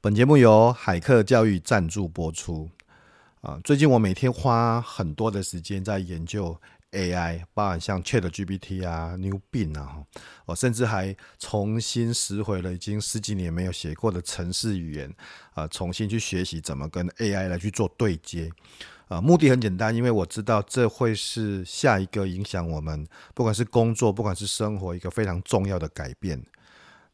[0.00, 2.70] 本节目由海客教育赞助播出。
[3.40, 6.56] 啊，最近我每天花很多的时间在研究
[6.92, 9.96] AI，包含像 ChatGPT 啊、New Bing 啊，
[10.46, 15.12] 我甚至还重新拾回了已经十几年没有写过的程式语言，
[15.54, 18.48] 啊，重新去学习怎么跟 AI 来去做对接。
[19.08, 23.04] 啊，目的很简单，因为我知道这会是下一个影响我们，
[23.34, 26.40] 不管是工作，不管是生活，一个非常重要的改变。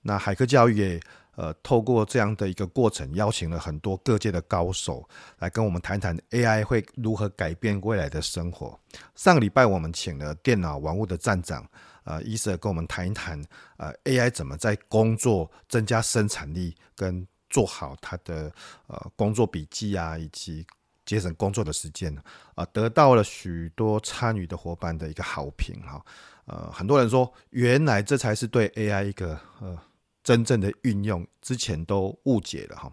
[0.03, 1.01] 那海客教育也。
[1.37, 8.79] 呃，透过这样的一个过程，邀请了很多各界的高手来跟我们谈谈 AI 会如何改变未来的生活。
[9.17, 11.67] 上个礼拜，我们请了电脑玩物的站长，
[12.04, 13.43] 呃，伊瑟跟我们谈一谈，
[13.79, 18.53] 呃，AI 怎么在工作增加生产力，跟做好他的
[18.87, 20.64] 呃工作笔记啊，以及
[21.04, 22.17] 节省工作的时间，
[22.54, 26.01] 啊、得到了许多参与的伙伴的一个好评哈。
[26.46, 29.76] 呃，很多人说，原来这才是对 AI 一个呃。
[30.25, 32.91] 真正的运用之前都误解了哈，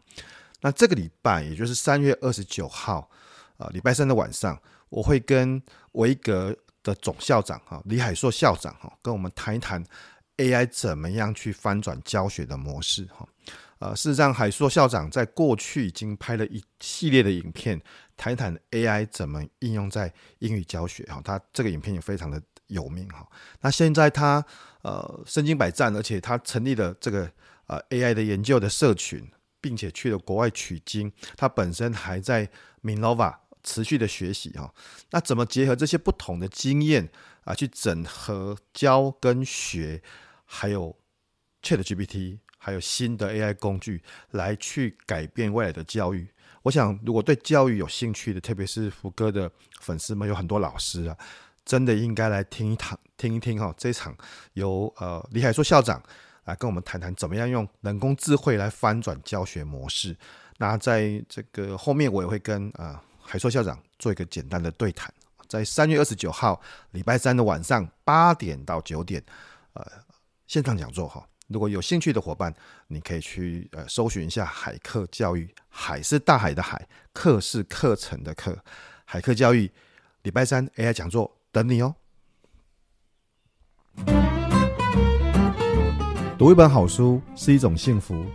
[0.59, 3.09] 那这个礼拜也就是三月二十九号
[3.55, 5.59] 呃，礼拜三的晚上，我会跟
[5.93, 9.81] 维格的总校长哈李海硕校长哈跟我们谈一谈
[10.35, 13.25] AI 怎么样去翻转教学的模式哈。
[13.79, 17.81] 呃，事实上，海硕校长在过去已经拍了一系列的影片，
[18.17, 21.21] 谈一谈 AI 怎么应用在英语教学哈。
[21.23, 23.25] 他这个影片也非常的有名哈。
[23.61, 24.45] 那现在他。
[24.83, 27.31] 呃，身经百战，而且他成立了这个
[27.67, 29.29] 呃 AI 的研究的社群，
[29.59, 31.11] 并且去了国外取经。
[31.37, 32.49] 他本身还在
[32.83, 34.73] Minova 持续的学习哈。
[35.11, 37.09] 那怎么结合这些不同的经验
[37.43, 40.01] 啊，去整合教跟学，
[40.45, 40.97] 还有
[41.61, 46.27] ChatGPT，还有新的 AI 工具，来去改变未来的教育？
[46.63, 51.17] 我想，如果对教育有兴趣的，特别是福哥的粉丝们，有很多老师啊。
[51.65, 54.15] 真的应该来听一堂，听一听哈，这场
[54.53, 56.01] 由呃李海硕校长
[56.45, 60.17] 来跟我们谈谈，怎么样用人工智慧来翻转教学模式。
[60.57, 65.11] 那在这个后面，我也会跟呃海硕校长做一个简单的对谈。
[65.47, 69.23] 在三月二十九号礼拜三的晚上八点到九点，
[69.73, 69.85] 呃
[70.47, 71.27] 线上讲座哈。
[71.47, 72.53] 如果有兴趣的伙伴，
[72.87, 78.57] 你可以去呃搜寻一下海课教育，海是大海的海，课是课程的课，
[79.03, 79.69] 海课教育
[80.21, 81.37] 礼拜三 AI 讲座。
[81.53, 81.93] 等你哦！
[86.37, 88.25] 读一本好书是一种幸福，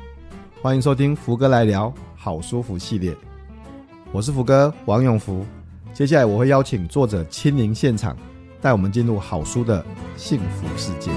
[0.60, 3.16] 欢迎收听福哥来聊好书福系列。
[4.12, 5.46] 我是福哥王永福，
[5.94, 8.14] 接下来我会邀请作者亲临现场，
[8.60, 9.82] 带我们进入好书的
[10.18, 11.10] 幸福世界。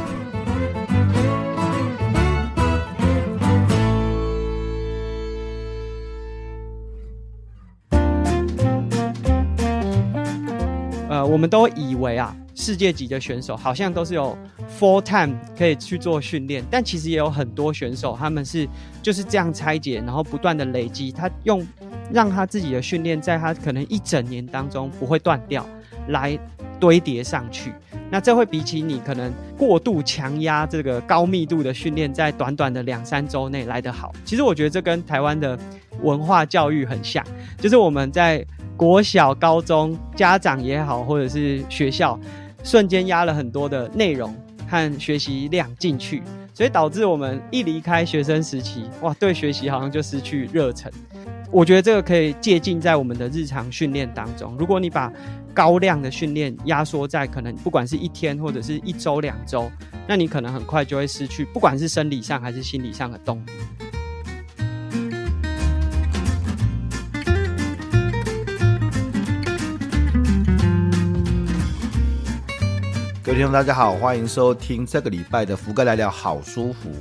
[11.30, 14.36] 我们都以为啊，世界级的选手好像都是有
[14.80, 18.68] full time 可以去做训练，但其实也有很多选手，他们是
[19.04, 21.66] 就是这样拆解，然后不断的累积，他用
[22.12, 25.64] 让他自己的训练在他可能一整年当中不会断掉，
[26.08, 26.36] 来
[26.80, 27.72] 堆叠上去。
[28.10, 34.12] 那这会比起你可能过度强压这个高密度的训练，在短短的两三周内来得好。
[34.26, 35.56] 其实我觉得这跟台湾的
[36.02, 37.24] 文化教育很像，
[37.60, 38.44] 就是我们在。
[38.80, 42.18] 国小、高中，家长也好，或者是学校，
[42.64, 44.34] 瞬间压了很多的内容
[44.70, 46.24] 和学习量进去，
[46.54, 50.90] 所以导致我们一离开学生时期，哇，对学习好像就失去热忱。
[51.52, 54.56] 我觉得这个可以借鉴在我们的日常训练当中。
[54.58, 55.12] 如果你把
[55.54, 59.70] 高量的训练压缩在可能不管是一天或者是一周、两周，
[60.08, 63.52] 那你可能很快就会失去，不管是生理上还是心理上的动力。
[73.40, 76.92] 听众，大家好，欢迎收听这个礼拜的福哥来聊好舒服。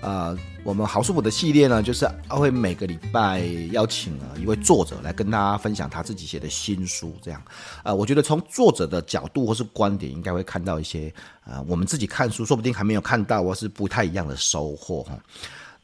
[0.00, 3.40] 呃，我们好舒服的系列呢，就是会每个礼拜
[3.72, 7.12] 邀请了一位作者来跟大家分享他自己写的新书。
[7.20, 7.42] 这样，
[7.82, 11.12] 呃，我觉得从作者的角度或是观点，应该会看到一些，
[11.46, 15.18] 呃，我们自己看书说不定还没有看到，或是不太一样的收获哈。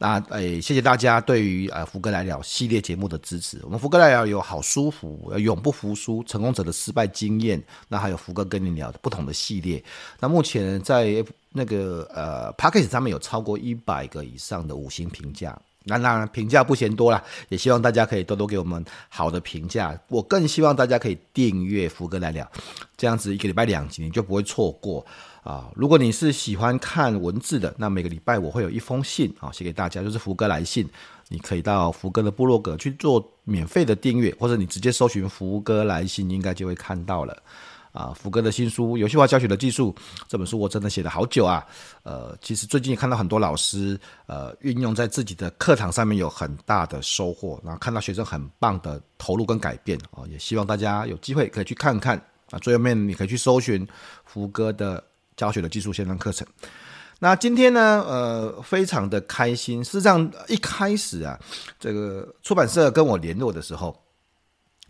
[0.01, 3.59] 那诶，谢谢大家对于呃福哥来聊系列节目的支持。
[3.63, 9.83] 我们福哥来聊有好舒服，永不服输，成功者的失败经验，那还有福哥跟你聊的不同的系列。
[10.17, 15.59] 那目前在那个呃 Podcast 上面有超过一百个以上的五星评价。
[15.83, 19.99] 那当然评价不嫌多啦，也希望大家可以多多给我们好的评价。
[20.07, 22.49] 我更希望大家可以订阅福哥来聊，
[22.95, 25.05] 这样子一个礼拜两集你就不会错过。
[25.49, 30.87] 啊，如果你是喜欢看文字的，那每个礼拜我会有一封信啊，写给大家，就是福哥来信。
[31.27, 37.35] 你可以到福哥的部落格去做免费的订阅，或者你直接搜寻福哥来信，应该就会看到了。
[37.91, 39.91] 啊，福哥的新书《游戏化教学的技术》
[40.27, 41.65] 这本书我真的写了好久啊。
[42.03, 52.15] 呃，其实最近也看到很多老师呃运用在自己的课堂上面有很大的收获，然后看到学生很棒的投入跟改变啊，也希望大家有机会可以去看看
[52.51, 52.59] 啊。
[52.59, 53.87] 最后面你可以去搜寻
[54.25, 55.03] 福哥的
[55.39, 56.45] 教学的技术线上课程。
[57.19, 59.81] 那今天呢，呃，非常的开心。
[59.83, 61.39] 事实上，一开始啊，
[61.79, 63.95] 这个出版社跟我联络的时候。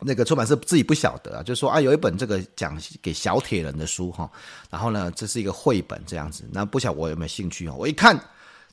[0.02, 4.32] 那个出版社自己不晓得啊，就说啊，有一本这个讲给小铁人的书哈，
[4.70, 7.76] 然后呢，这是一个绘本这样子，那不晓得我有没有兴趣哦？
[7.78, 8.18] 我一看，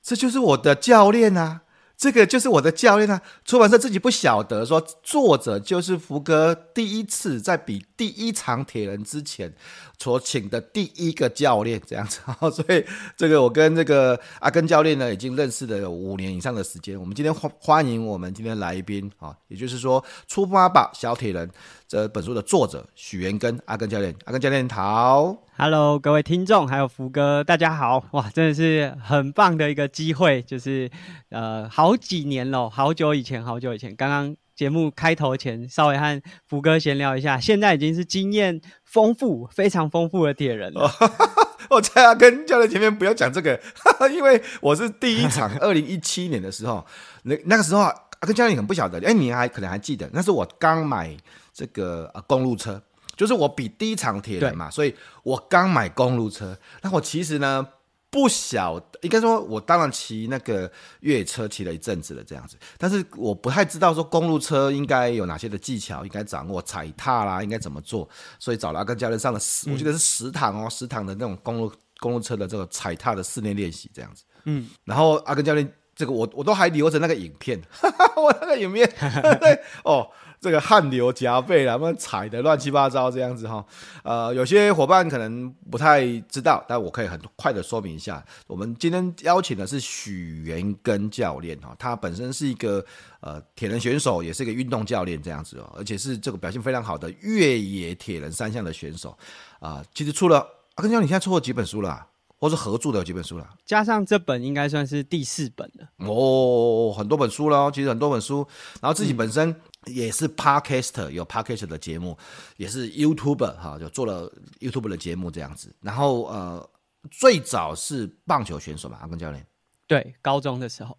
[0.02, 1.60] 这就是我的教练啊。
[1.96, 3.22] 这个就是我的教练啊！
[3.44, 9.50] 出版社自己不晓得说，作者就是福哥第一次在比第一场铁人之前
[9.98, 12.20] 所请的第一个教练这样子，
[12.52, 12.84] 所以
[13.16, 17.00] 这个我跟这个阿根教练呢已经认识了有五年以上的时间。
[17.00, 21.50] 我们今天欢欢迎我们今天来宾啊，也就是说出发吧小铁人
[21.88, 25.45] 这本书的作者许元根阿根教练，阿根教练好。
[25.58, 28.04] Hello，各位听众，还有福哥，大家好！
[28.10, 30.90] 哇，真的是很棒的一个机会，就是
[31.30, 40.90] 呃，好几年了，好久以前，好久以前，刚刚节目开头前稍微和福哥闲聊一下，现在已经是经验丰富、非常丰富的铁人了。
[41.70, 43.58] 我在阿跟教练前面不要讲这个，
[44.12, 46.84] 因为我是第一场 二零一七年的时候，
[47.22, 51.16] 那那个时候阿根教练很不晓得，哎，你还可能还记得，那是我刚买
[51.54, 52.82] 这个呃公路车。
[53.16, 56.56] 就是我比第一场铁人嘛，所以我刚买公路车。
[56.82, 57.66] 那我其实呢
[58.08, 60.70] 不晓得，应该说我当然骑那个
[61.00, 68.08] 越野车骑了一阵子了这样子，但是我不太知道说公路车应该有哪些的技巧应该掌握，踩踏啦应该怎么做，
[68.38, 74.24] 所以找了阿根教练上了十，我记得是十堂哦，十堂的那种公路公路车的这个踩踏的室内练习这样子。
[74.44, 78.88] 嗯，然后阿根教练这个我我都还留着那个影片，哈哈，我那个影片
[79.40, 80.08] 对哦。
[80.40, 83.64] 这个汗流浃背了，他们踩的乱七八糟这样子哈，
[84.04, 88.24] 呃，有些伙伴可能不太知道，但我可以很快的说明一下。
[88.46, 92.84] 我们今天邀请的是许元根教练哈，他本身是一个
[93.20, 99.16] 呃铁人选手，也是一个运动教练这样子哦，而且是这个表现非常好的越野铁人三项的选手
[99.58, 99.84] 啊。
[99.94, 102.06] 其实出了阿根教练，你现在出了几本书了？
[102.38, 103.48] 或是合著的有几本书了？
[103.64, 108.46] 加上这本应该算是第四本了哦，很多本书了，其实很多本书，
[108.80, 109.56] 然后自己本身。
[109.86, 112.16] 也是 Podcaster 有 podcaster 的节目，
[112.56, 114.30] 也是 YouTuber 哈，就做了
[114.60, 115.74] YouTuber 的节目这样子。
[115.80, 116.70] 然后呃，
[117.10, 119.46] 最早是棒球选手嘛，阿根教练。
[119.86, 120.96] 对，高中的时候。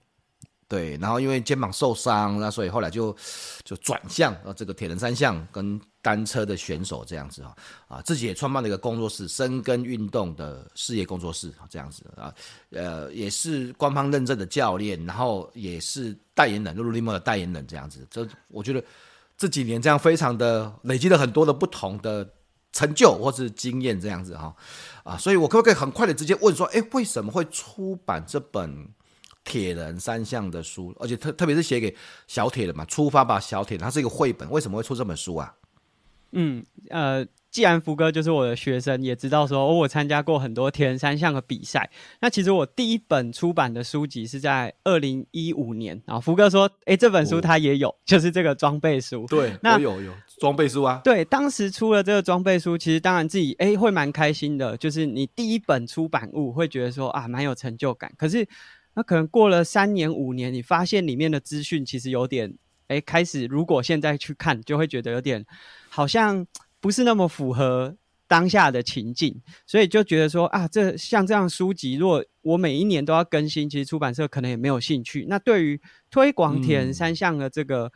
[0.69, 3.15] 对，然后因为肩膀受伤，那所以后来就
[3.63, 7.55] 就转向呃这个铁人三项跟单车的选手这样子哈
[7.87, 12.33] 啊，自己也创办了一个工作室，深耕运动的事业工作室这样子啊，
[12.71, 18.05] 呃也是官方认证的教练，然后也是代言人，lululemon 的代言人这样子。
[18.11, 18.83] 这我觉得
[19.37, 22.29] 这几年这样非常的累积了很多的不同的
[22.73, 24.53] 成就或是经验这样子哈
[25.05, 28.89] 啊，所以我可不可以很快的直接问说，哎，为什么会出版这本？
[29.47, 31.95] 铁人三项的书，而且特特别是写给
[32.27, 35.53] 小铁人嘛，出发吧小铁人，它是一个绘本，为什么会出这本书啊？
[36.33, 41.89] 嗯，呃，既然福哥就是我的学生，也知道说，哦，我参加过很多铁人三项的比赛。
[42.19, 49.25] 那其实我第一本出版的书籍是在二零一五年，然后福哥说，哎，这本书他也有，哦、就是这个装备书。
[49.27, 50.99] 对，那有有装备书啊。
[51.01, 58.45] 对，当时出了这个装备书，其实当然自己哎会蛮开心的，就是你第一本出版物会觉得说啊蛮有成就感，可是。
[58.97, 62.51] 那可能过了三年五年，你发现里面的资讯其实有点，
[62.87, 65.45] 哎，开始如果现在去看，就会觉得有点
[65.87, 66.43] 好像
[66.79, 67.95] 不是那么符合
[68.27, 75.27] 当下的情境，所以就觉得说啊，这像这样书籍，如果我每一年都要更新，其实出版社可能也没有兴趣。
[75.29, 75.79] 那对于
[76.09, 77.91] 推广铁人三项的这个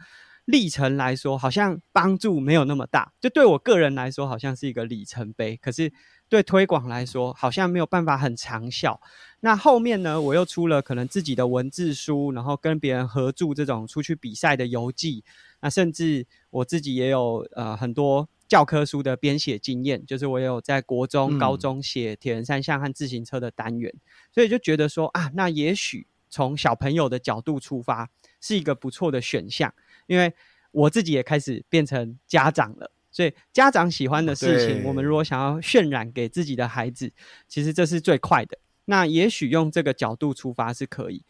[0.46, 3.12] 历程来说，好像帮助没有那么大。
[3.20, 5.92] 就对我个人来说，好像是一个里程碑，可是
[6.30, 9.02] 对推广来说，好像没有办法很长效。
[9.44, 15.24] 那后面呢，我又出了可能自己的文字书，然后跟别人合著这种出去比赛的游记。
[15.62, 29.74] 那甚至我自己也有呃很多教科书的编写经验，就是我有在国中、高中写铁人三项和自行车的单元，嗯、所以就觉得说啊，那也许从小朋友的角度出发是一个不错的选项，
[30.06, 30.32] 因为
[30.72, 37.12] 我自己也开始变成家长了，所以家长喜欢的事情，我们如果想要渲染给自己的孩子，
[37.48, 38.56] 其实这是最快的。
[38.86, 41.24] 那也许用这个角度出发是可以。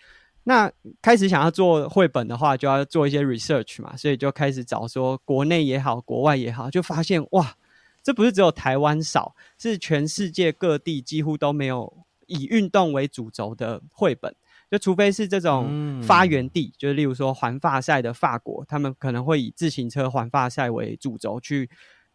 [0.44, 7.56] 那开始想要做绘本的话，就要做一些 research 嘛，所以就开始找说国内也好，国外也好，就发现哇，
[8.02, 14.36] 这不是只有台湾少，是全世界各地几乎都没有以运动为主轴的绘本。
[14.72, 21.70] 就除非是这种发源地，就是例如说环法赛的法国，他们可能会以自行车环法赛为主轴去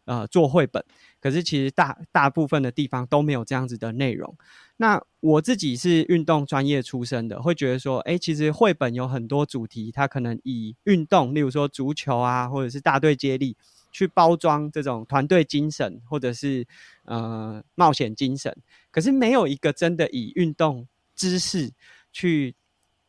[0.06, 0.82] 呃做绘本，
[1.26, 4.32] 可是其实大大部分的地方都没有这样子的内容。
[4.76, 13.56] 那我自己是运动专业出身的，会觉得说，诶，其实绘本有很多主题，它可能以运动，例如说足球啊，或者是大队接力，
[13.90, 16.64] 去包装这种团队精神，或者是
[17.06, 18.56] 呃冒险精神。
[18.92, 21.72] 可是没有一个真的以运动知识
[22.12, 22.54] 去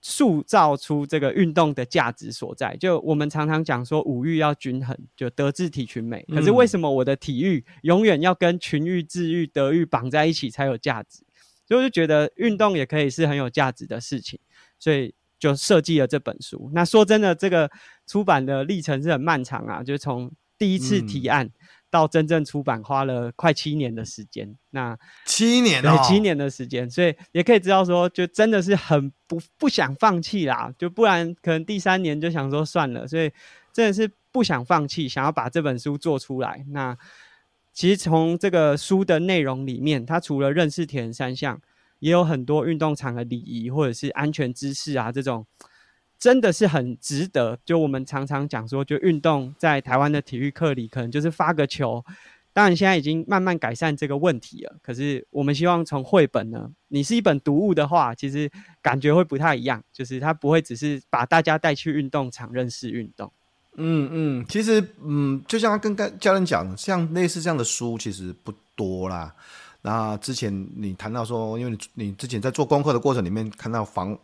[0.10, 2.78] 塑造出这个运动的价值所在。
[2.78, 6.26] 就我们常常讲说，五育要均衡，就德智体群美。
[6.30, 11.26] 可是为什么我的体育永远要跟群育、智育、德育绑在一起才有价值？
[11.66, 14.40] 所以我就觉得运动也可以是很有价值的事情，
[14.80, 16.72] 所以就设计了这本书。
[16.74, 17.70] 那说真的，这个
[18.06, 21.50] 出版的历程是很漫长啊，就从第一次提案
[21.90, 24.56] 到真正出版，花了快七年的时间。
[24.72, 33.08] 那七年哦，对，七年的时间，所以也可以知道说，就真的是很不不想放弃啦，就不然可能第三年就想说算了。
[33.08, 33.32] 所以
[33.72, 36.66] 真的是不想放弃，想要把这本书做出来。
[36.70, 36.98] 那。
[37.74, 41.62] 其实从这个书的内容里面，它除了认识铁人三项，
[42.00, 45.46] 也有很多运动场的礼仪或者是安全知识啊，这种
[46.20, 47.58] 真的是很值得。
[47.66, 52.04] 就我们常常讲说，就运动在台湾的体育课里，可能就是发个球。
[52.54, 54.76] 当然现在已经慢慢改善这个问题了。
[54.82, 58.50] 可是我们希望从绘本呢，你是一本读物的话，其实
[58.82, 63.32] 感觉会不太一样，就是它不会只是把大家带去运动场认识运动。
[63.76, 69.32] 嗯嗯，其实嗯，就像跟教练讲，像类似这样的书其实不多啦。
[69.84, 74.18] 那之前你谈到说，因为你你之前在做功课的过程里面看到防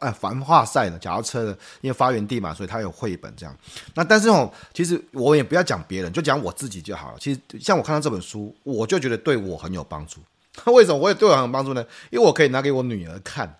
[0.00, 3.56] 哎繁华赛的脚踏车的，因为发源地嘛，所以它有绘本这样。
[3.94, 7.18] 那但是哦，其实我也不要讲别人，就讲我自己就好了。
[7.18, 10.20] 其实像我看到这本书，我就觉得对我很有帮助。
[10.72, 11.84] 为什么我也对我很有帮助呢？
[12.10, 13.56] 因为我可以拿给我女儿看。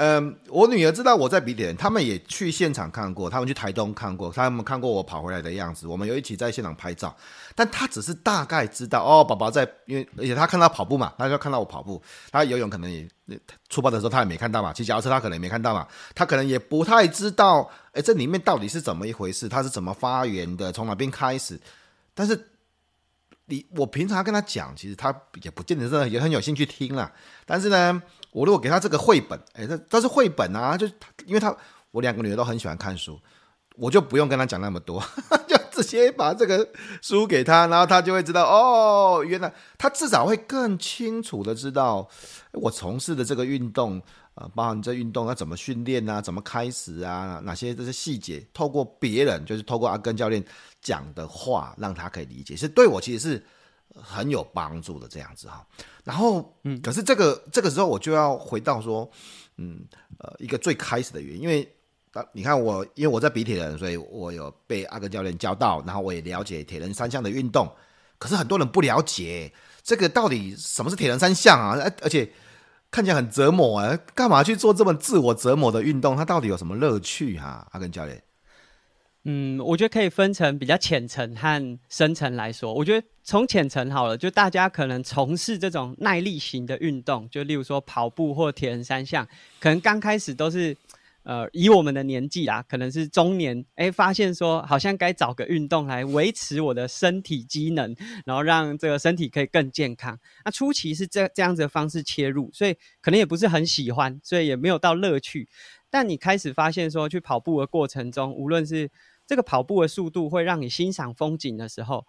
[0.00, 7.12] 嗯，我女儿知道我在比铁人，他们也去现场看过，他们去台东看过，他们看过我跑回来的样子，我们有一起在现场拍照。
[7.56, 12.00] 但她只是大概知道哦，宝宝在，因为而且她看到跑步嘛，她就看到我跑步，
[12.30, 13.08] 她游泳可能也
[13.68, 21.58] 出发的时候她也没看到嘛，骑脚踏车他可能也没看到嘛，她可能也不太知道，哎，这里面到底是怎么一回事，他是怎么发源的，从哪边开始？
[22.14, 22.50] 但是
[23.46, 25.12] 你我平常跟他讲，其实他
[25.42, 27.12] 也不见得是也很有兴趣听啦。
[27.44, 28.00] 但是呢。
[28.30, 30.86] 我如果给他这个绘本，哎，这这是绘本啊，就
[31.26, 31.54] 因为他
[31.90, 33.18] 我两个女儿都很喜欢看书，
[33.76, 35.02] 我就不用跟他讲那么多，
[35.48, 36.68] 就直接把这个
[37.00, 42.06] 书给他，然后他就会知道哦，原来他至少会更清楚的知道
[42.52, 43.98] 我从事的这个运动
[44.34, 50.44] 啊、呃，包含这运动要怎么训练啊，怎么开始啊，哪些这些细节，透过别人就是透过阿根教练
[50.82, 53.44] 讲的话，让他可以理解，是对我其实是。
[53.94, 55.66] 很有帮助的这样子哈，
[56.04, 59.10] 然后嗯，可是这个这个时候我就要回到说，
[59.56, 59.80] 嗯
[60.18, 61.68] 呃，一个最开始的原因，因为
[62.32, 67.70] 你看我，因为我在比铁人，所以我有被阿根教练教到，然后我也了解铁人三项的运动。
[68.18, 69.52] 可是很多人不了解
[69.82, 71.76] 这个到底什么是铁人三项啊？
[72.02, 72.28] 而且
[72.90, 76.16] 看起来很折磨啊，干嘛去做这么自我折磨的运动？
[76.16, 77.68] 它到底有什么乐趣哈、啊？
[77.72, 78.20] 阿根教练。
[79.30, 82.72] 嗯，我觉得可以分成比较浅层和深层来说。
[82.72, 89.28] 我觉得从浅层好了，就大家可能从事这种耐力型的运动，就例如说跑步或铁人三项，
[89.60, 90.74] 可能刚开始都是，
[91.24, 97.94] 呃，以我们的年纪啊，可能是中年，哎，发现说好像该找个运动来维持我的身体机能，
[98.24, 100.18] 然后让这个身体可以更健康。
[100.42, 105.46] 那初期是这这样子的方式切入，所以可能也不是很喜欢，所以也没有到乐趣。
[105.90, 108.90] 但你开始发现说，去跑步的过程中，无论是
[109.28, 112.04] 这个跑步的速度会让你欣赏风景的时候，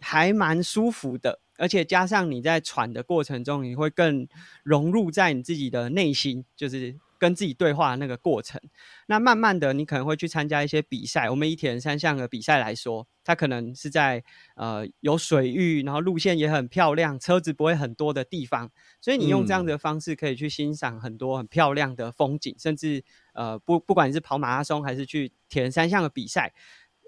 [0.00, 4.26] 还蛮舒服的，而且加上你在喘的过程中，你会更
[4.62, 6.96] 融入在你自己的内心，就是。
[7.18, 8.60] 跟自己对话的那个过程，
[9.06, 11.28] 那慢慢的，你可能会去参加一些比赛。
[11.30, 14.22] 我们以铁人三项的比赛来说，它可能是在
[14.54, 18.70] 呃有水域，然后路线也很漂亮，车子不会很多的地方，
[19.00, 23.04] 所以你用这样的方式可以去欣赏很多很漂亮的风景，甚至
[23.34, 26.52] 呃不不管你是跑马拉松还是去铁人三项的比赛，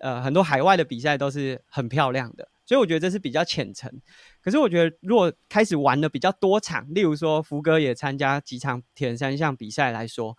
[0.01, 2.49] 呃很多海外的比赛都是很漂亮的。
[2.69, 3.91] 所以我觉得这是比较浅层，
[4.43, 10.37] 可是我觉得如果开始玩的比较多场，例如说福哥也参加几场铁人三项比赛来说，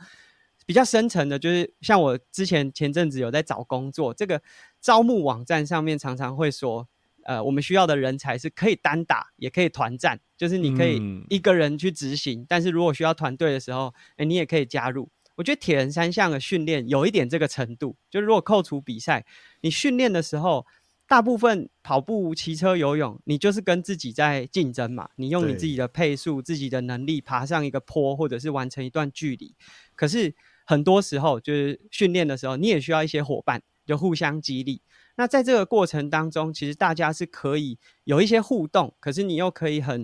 [0.68, 4.40] 比较深层的，就是像我之前前阵子有在找工作，这个
[4.80, 6.88] 招募网站上面常常会说，
[7.24, 15.10] 呃，我们需要的人才是可以单打，也可以团战，就是你可以一个人去执行，嗯、但是如果需要团队的时候，诶，你也可以加入。
[15.34, 19.26] 我觉得铁人三项的训练有一点这个程度，就是如果扣除比赛，
[19.62, 20.68] 你训练的时候。
[21.10, 25.10] 大部分跑步、骑车、游泳，你就是跟自己在竞争嘛。
[25.18, 29.54] 你用你自己的配速、自己的能力爬上一个坡，或者是完成一段距离。
[29.96, 30.34] 可是
[30.66, 33.62] 很多时候，就是训练的时候，你也需要一些伙伴。
[33.86, 34.84] 就互相激励。
[35.16, 40.04] 那在这个过程当中，其实大家是可以有一些互动，可是你又可以很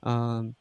[0.00, 0.54] 嗯、呃、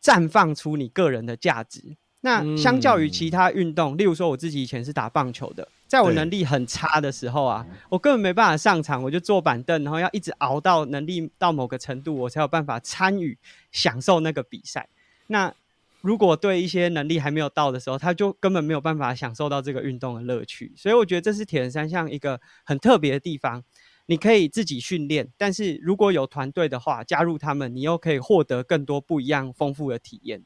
[0.00, 1.96] 绽放出你个人的价值。
[2.20, 13.38] 那相较于其他运动，嗯、例如说我自己以前是打棒球的，在我能力很差的时候啊，我根本没办法上场，我就坐板凳，然后要一直熬到能力到某个程度，我才有办法参与
[13.70, 14.88] 享受那个比赛。
[15.28, 15.54] 那
[16.00, 20.72] 如果对一些能力还没有到的时候，他就根本没有办法享受到这个运动的乐趣。
[20.76, 23.62] 所以我觉得这是铁人三项一个很特别的地方。
[24.06, 30.42] 你可以自己训练，但是如果有团队的话，加入他们，你又可以获得更多不一样丰富的体验。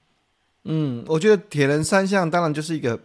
[0.62, 2.96] 嗯，我觉得铁人三项当然就是一个，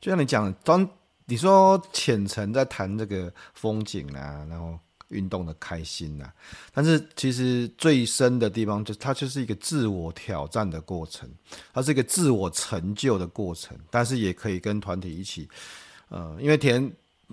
[0.00, 0.88] 就像你讲，当
[1.30, 6.32] 你说浅层在谈这个风景啊，然后运动的开心啊，
[6.72, 11.28] 但是其实最深的地方就是它就是一个自我挑战的过程，
[11.74, 15.46] 它是一个自我成就的过程，但是也可以跟团体一起，
[16.08, 16.90] 呃，因为田，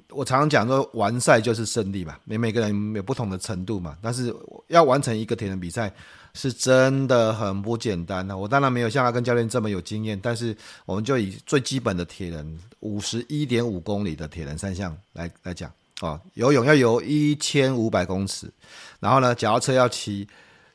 [0.09, 4.35] 我常常讲说完赛就是胜利嘛，每每个人有不同的程度嘛，但是
[4.67, 5.89] 要完成一个铁人比赛。
[6.35, 8.37] 是真的很不简单的。
[8.37, 18.51] 我当然没有像阿根教练这么有经验，但是我们就以最基本的铁人五十一点五公里的铁人三项来来讲哦，游泳要游一千五百公尺，
[18.99, 20.27] 然后呢，脚踏车要骑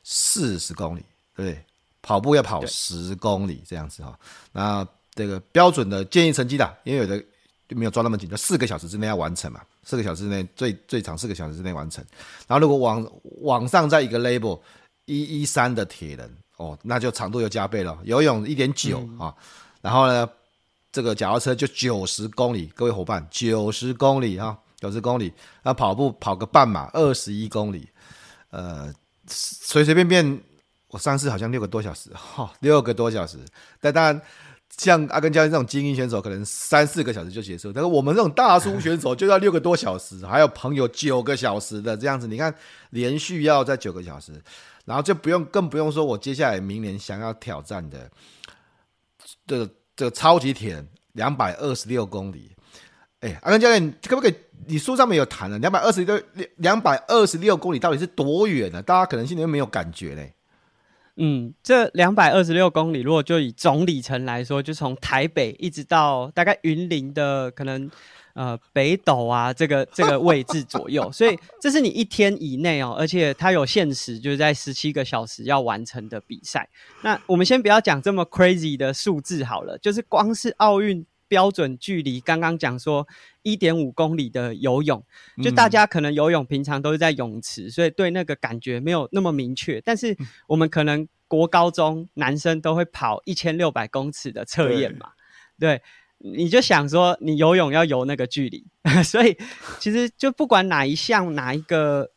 [0.03, 1.63] 四十公里，对不对？
[2.01, 4.17] 跑步要跑十公里这样子哈。
[4.51, 7.23] 那这个标准的建议成绩的，因为有的
[7.69, 12.03] 就没有抓那么紧，就四个小时之内要完成嘛，四个小时之内最最长四个小时之内完成。
[12.47, 13.07] 然后如果往
[13.41, 14.59] 往上再一个 label。
[15.11, 17.97] 一一三的铁人哦，那就长度又加倍了。
[18.03, 19.35] 游泳一点九啊，
[19.81, 20.29] 然后呢，
[20.89, 25.33] 这个脚踏车就九十公里，各位伙伴，九十公里啊，九十公里。
[25.63, 27.89] 那跑步跑个半马，二十一公里，
[28.51, 28.93] 呃，
[29.27, 30.41] 随随便便，
[30.87, 33.37] 我上次好像六个多小时，哈、哦，六个多小时。
[33.81, 34.21] 但当然，
[34.77, 37.73] 像阿根教练这种精英选手，可能三四个小时就结束。
[37.73, 42.27] 但是我们这种大叔 选手就要六个多小时，还有朋友九个小时的这样子。
[42.27, 42.53] 你看，
[42.91, 44.31] 连续要在九个小时。
[44.85, 48.09] 然后就不用，更不用说，我接下来明年想要挑战的，
[49.45, 52.51] 这这个超级铁人两百二十六公里。
[53.19, 54.35] 哎，阿根教练，可不可以？
[54.65, 56.21] 你书上面有谈了，两百二十六
[56.57, 58.81] 两百二十六公里到底是多远呢？
[58.81, 60.33] 大家可能心里面没有感觉嘞。
[61.17, 67.89] 嗯，这两百二十六公里，如果就以总里程来说，就从台北一直到大概云林的可能。
[68.33, 76.69] 呃，北斗啊，这个这个位置左右，所以这是你一天以内哦，而且它有限时，就是在十七个小时要完成的比赛。
[77.01, 83.07] 那我们先不要讲这么 crazy 的数字好了，就是光是奥运标准距离，刚刚讲说
[83.41, 85.03] 一点五公里的游泳，
[85.43, 89.81] 就大家可能游泳平常都是在泳池，所以对那个感觉没有那么明确。
[89.81, 90.17] 但是
[90.47, 95.09] 我们可能国高中男生都会跑一千六百公尺的测验嘛，
[95.59, 95.81] 对。
[96.23, 98.63] 你就想说，你游泳要游那个距离，
[99.03, 99.35] 所以
[99.79, 102.07] 其实就不管哪一项哪一个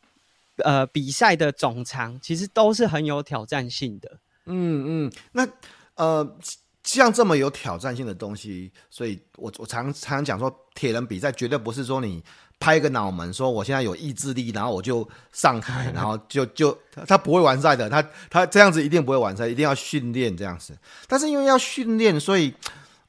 [0.57, 4.19] 呃比赛的总长，其实都是很有挑战性的。
[4.45, 5.47] 嗯嗯，那
[5.95, 6.37] 呃
[6.83, 12.23] 像这么有挑战性的东西，所以我我常常讲说，铁人比赛绝对不是说你
[12.59, 20.77] 拍个脑门说我现在有意志力，然后我就上台，然后就就他不会完赛的，他他这样子一定不会完赛，一定要训练这样子。
[21.07, 22.53] 但是因为要训练，所以。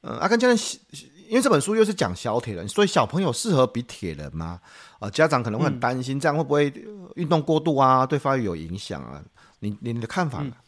[0.07, 0.57] 嗯，阿根教练，
[1.27, 4.61] 因为这本书又是讲小铁人，所以小朋友适合比铁人吗？
[4.93, 6.73] 啊、呃，家长可能会很担心，这样会不会
[7.15, 9.21] 运动过度啊，对发育有影响啊？
[9.59, 10.51] 你你的看法呢？
[10.51, 10.61] 嗯、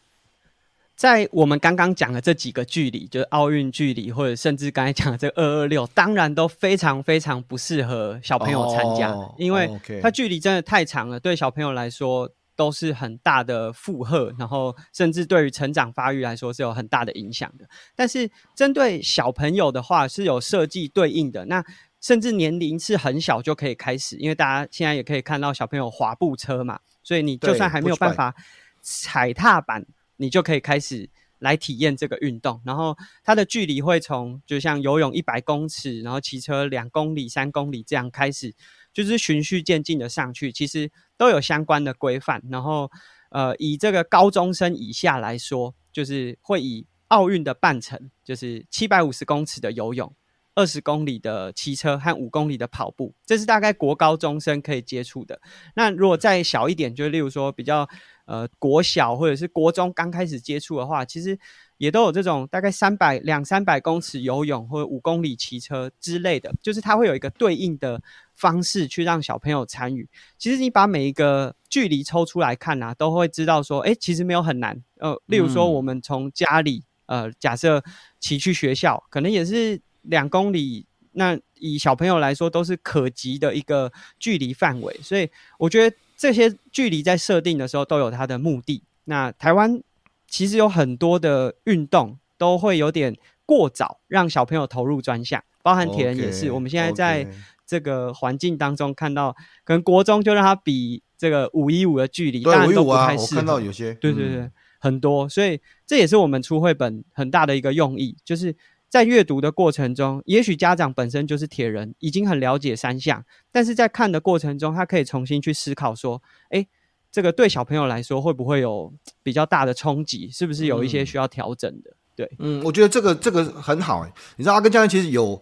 [0.96, 9.70] 在我们刚刚讲的这几个距离，就是奥运距离，或者甚至刚才讲的这二二六，当然都非常非常不适合小朋友参加，哦、因为
[10.02, 12.30] 它距离真的太长了，对小朋友来说。
[12.60, 17.66] 都是很大的负荷，然后甚至对于成长发育来说是有很大的影响的。
[17.96, 21.46] 但是针对小朋友的话，是有设计对应的。
[21.46, 21.64] 那
[22.02, 28.36] 甚至年龄是很小就可以开始，因为大家现在也可以看到小朋友滑步车嘛，所以你就算还没有办法
[28.82, 29.86] 踩踏板，
[30.18, 32.60] 你就可以开始来体验这个运动。
[32.66, 32.94] 然后
[33.24, 38.54] 它的距离会从就像游泳一百公尺，然后骑车两公里、三公里这样开始。
[39.04, 42.44] 就是循序渐进的上去，其实都有相关的规范。
[42.50, 42.92] 然后，
[43.30, 50.14] 呃，以这个高中生以下来说，就是会以奥运的半程，就是七百五十公尺的游泳、
[50.54, 55.40] 二十公里的骑车和五公里的跑步，这是大概国高中生可以接触的。
[55.76, 57.88] 那如果再小一点，就例如说比较
[58.30, 61.38] 呃国小或者是国中刚开始接触的话，其实。
[61.80, 68.02] 也都有这种大概三百两三百公尺游泳或者五公里骑车之类的，就是它会有一个对应的
[68.36, 70.06] 方式去让小朋友参与。
[70.38, 74.84] 其实你把每一个距离抽出来看啊，都会知道说，哎，其实没有很难。
[74.98, 77.82] 呃，例如说我们从家里，呃，假设
[78.20, 83.90] 骑去学校，可能也是两公里那以小朋友来说，都是可及的一个
[84.20, 85.00] 距离范围。
[85.02, 88.84] 所以我觉得这些距离在设定的时候都有它的目的。
[89.06, 89.82] 那台湾
[90.28, 96.50] 其实有很多的运动都会有点过早让小朋友投入专项，包含铁人也是。
[96.50, 97.26] Okay, 我们现在在
[97.66, 99.32] 这个环境当中看到，
[99.64, 103.24] 可能国中就让他比这个五一五的距离，当然都不太适合。
[103.24, 104.42] 我看到有些，对对对。
[104.42, 104.52] 嗯
[104.82, 108.56] 很多，所以这也是我们出绘本很大的一个用意，就是
[108.90, 116.68] 在阅读的过程中，也许家长本身就是铁人，已经很了解三项，但是在看的过程中，他可以重新去思考说，诶，
[117.12, 120.30] 这个对小朋友来说会不会有比较大的冲击？
[120.32, 121.92] 是不是有一些需要调整的？
[121.92, 124.06] 嗯、对，嗯，我觉得这个这个很好。
[124.36, 125.42] 你知道阿根教练其实有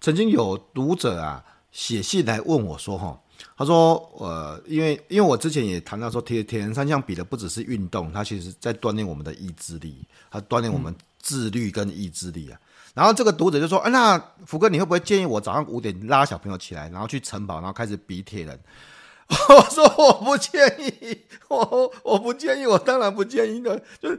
[0.00, 3.20] 曾经有读者啊写信来问我说，哈。
[3.56, 12.58] 他说：“呃，因为因为我之前也谈到说，铁铁人三项比的不只是运动，它其实在锻炼我们的意志力，它锻炼我们自律跟意志力啊。
[12.58, 12.66] 嗯、
[12.98, 18.58] 然后这个读者就说：‘啊，那福哥，你会不会建议我早上五点拉小朋友起来，然后去晨跑，然后开始比铁人？’
[19.30, 23.80] 我说我不建议，我我不建议，我当然不建议的。
[24.00, 24.18] 就是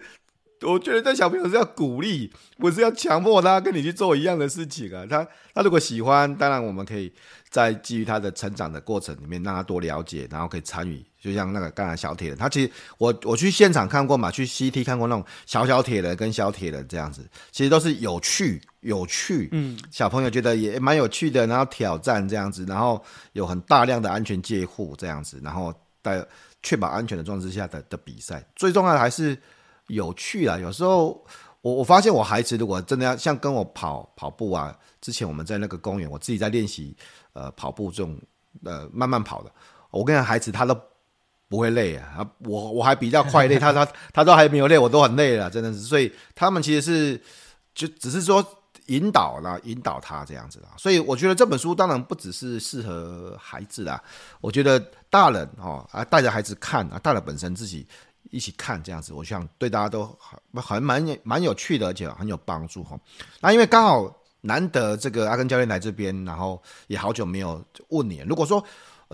[0.62, 5.06] 我觉得这小朋友是要鼓励，不是要强迫他跟你去做一样的事情啊。
[5.10, 7.12] 他他如果喜欢，当然我们可以。”
[7.50, 11.04] 在基于他的成长的过程里面，让他多了解，然后可以参与。
[11.20, 26.24] 就像那个刚才小铁人，他其实我我去现场看过嘛，去 CT 看过那种小小铁人跟小铁人这样子，其实都是有趣有趣，嗯，小朋友觉得也蛮有趣的，然后挑战这样子，然后有很大量的安全戒护这样子，然后在
[26.62, 29.36] 确保安全的状态之下的的比赛，最重要的还是
[29.90, 30.58] 有趣啊。
[30.58, 31.24] 有时候
[31.62, 36.96] 我我发现我孩子如果真的要像跟我跑跑步啊，之前我们在那个公园，我自己在练习。
[37.34, 38.20] 呃，跑步这种
[38.66, 39.52] 呃慢慢跑的，
[39.92, 40.76] 我跟，孩子他都
[41.48, 45.78] 不会累啊，我我还比较快累，他他他都还没有累，我都很累了，真的是。
[45.80, 47.22] 所以他们其实是
[47.74, 48.44] 就只是说
[48.88, 50.70] 引导啦，引导他这样子啦。
[50.76, 54.04] 所以我觉得这本书当然不只是适合孩子啦，
[54.42, 57.88] 我觉得大人哦啊带着孩子看啊，大人本身自己
[58.30, 60.06] 一起看这样子，我想对大家都
[60.52, 63.00] 很很蛮蛮有趣的，而且很有帮助哈。
[63.42, 64.16] 那因为刚好。
[64.42, 68.24] 难得这个阿根教练来这边，然后也好久没有问你。
[68.26, 68.64] 如果说，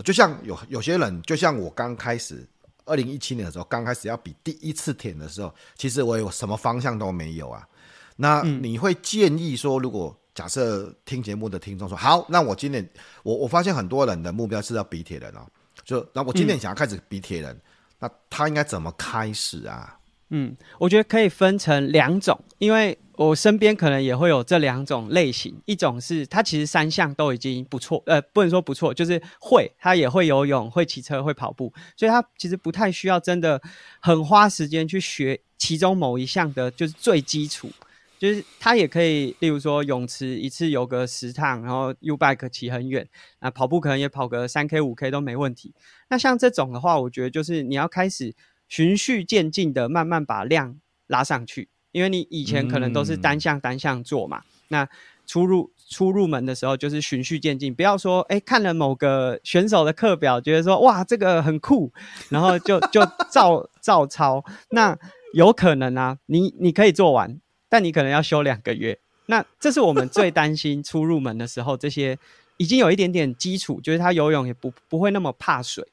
[0.04, 2.46] 就像有有些人，就像我刚开始
[2.84, 7.66] 二零一七年的时候，刚开始要比第一次铁的时候，其实我有什么方向都没有啊。
[8.14, 12.88] 那你会建议说，如果假设听节目的听众说，好，那我今年
[13.24, 15.44] 我我发现很多人的目标是要比铁人哦，
[15.84, 17.60] 就那我今年想要开始比铁人，
[17.98, 19.98] 那他应该怎么开始啊？
[20.30, 25.54] 嗯，我觉得可以分成两种，因为我身边可能也会有这两种类型。
[25.66, 33.62] 一种是他其实三项都已经不错，呃，不能说不错，就是会，他也会游泳、会骑车、会跑步，所以他其实不太需要真的
[34.00, 37.70] 很花时间去学其中某一项的，就是最基础。
[38.18, 45.74] 就是他也可以，例如说泳池一次游个十趟，然后 U bike 骑很远，啊跑步可能也跑个三 K、五 K 都没问题。
[46.08, 48.34] 那像这种的话，我觉得就是你要开始。
[48.68, 54.38] 循序渐进的慢慢把量拉上去，因为你以前可能都是单项单项做嘛。
[54.38, 54.88] 嗯、那
[55.24, 61.92] 初入初入门的时候就是循序渐进，不要说哎、欸、看了某个选手的课表，觉得说哇这个很酷，
[62.28, 64.44] 然后就就照照抄。
[64.70, 64.98] 那
[65.32, 67.40] 有可能啊，你你可以做完，
[67.76, 68.98] 但你可能要休两个月。
[69.26, 72.18] 那这是我们最担心初入门的时候，这些
[72.56, 75.86] 已经有一点点基础，就是他游泳也不不会那么怕水。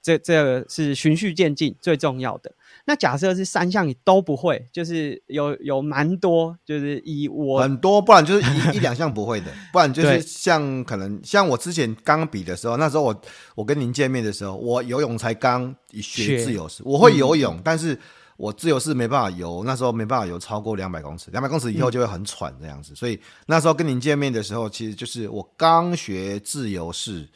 [0.00, 2.50] 这这个是循序渐进最重要的。
[2.86, 13.22] 那假设是三项你都不会，就是有有蛮多，就是以我很多，不然就是一 一两项不会的，不然就是像可能像我之前刚比的时候，那时候我
[13.56, 17.98] 我跟您见面的时候，我游泳才刚学自由式，我会游泳，嗯、但是
[18.36, 27.28] 我自由式没办法游，那时候没办法游超过两百公尺，两百公尺以后就会很喘这样子，嗯、所以那时候跟您见面的时候，其实就是我刚学自由式。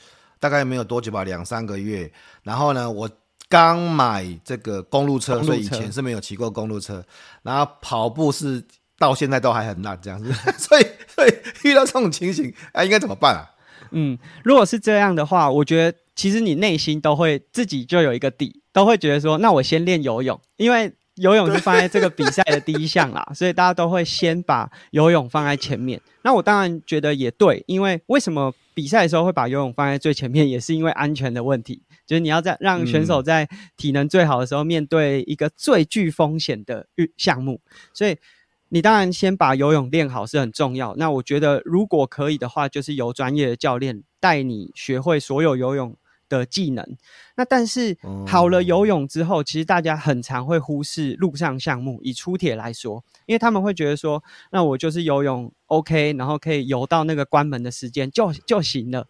[0.43, 2.11] 大概没有多久吧，两三个月。
[2.43, 3.07] 然后呢，我
[3.47, 7.05] 刚买这个公路车，路车所以以前是没有骑过公路车。
[7.43, 8.65] 然后跑步是
[8.99, 11.35] 到现在都还很烂这样子， 所以所以
[11.65, 13.51] 遇到这种情形，哎，应该怎么办啊？
[13.91, 20.93] 嗯，如果是这样的话，我觉得其实你内心都会自己就有一个底，都会觉得说，那我先练游泳，因为。
[21.17, 26.01] 游泳是放在这个比赛的第一项啦， 所以大家都会先把游泳放在前面。
[26.23, 31.83] 那我当然觉得也对，因为为什么比赛的时候会把游泳放在最前面，也是因为安全的问题。
[32.07, 37.61] 就是你要在让选手在体能最好的时候面对一个最具风险的运项目，
[37.93, 38.17] 所以
[38.71, 40.95] 你当然先把游泳练好是很重要。
[40.97, 45.95] 那我觉得如果可以的话，就是由专业的教练带你学会所有游泳
[46.31, 46.97] 的技能。
[47.37, 47.95] 那但是
[48.27, 52.01] 好了游泳之后，其实大家很常会忽视陆上项目。
[52.03, 59.07] 以出铁来说，因为他们会觉得说，那我就是游泳 OK，然后可以游到那个关门的时间就就行了。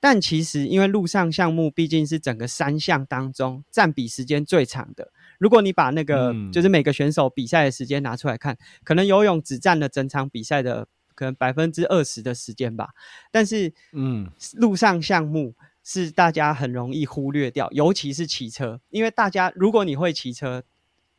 [0.00, 5.10] 但其实因为陆上项目毕竟是整个三项当中占比时间最长的。
[5.38, 12.90] 如果你把那个就是每个选手比赛的时间拿出来看，嗯、可能游泳只占了整场比赛的可能百分之二十的时间吧。
[13.32, 15.54] 但是，嗯，陆上项目
[15.88, 20.62] 是大家很容易忽略掉，尤其是骑车，因为大家如果你会骑车。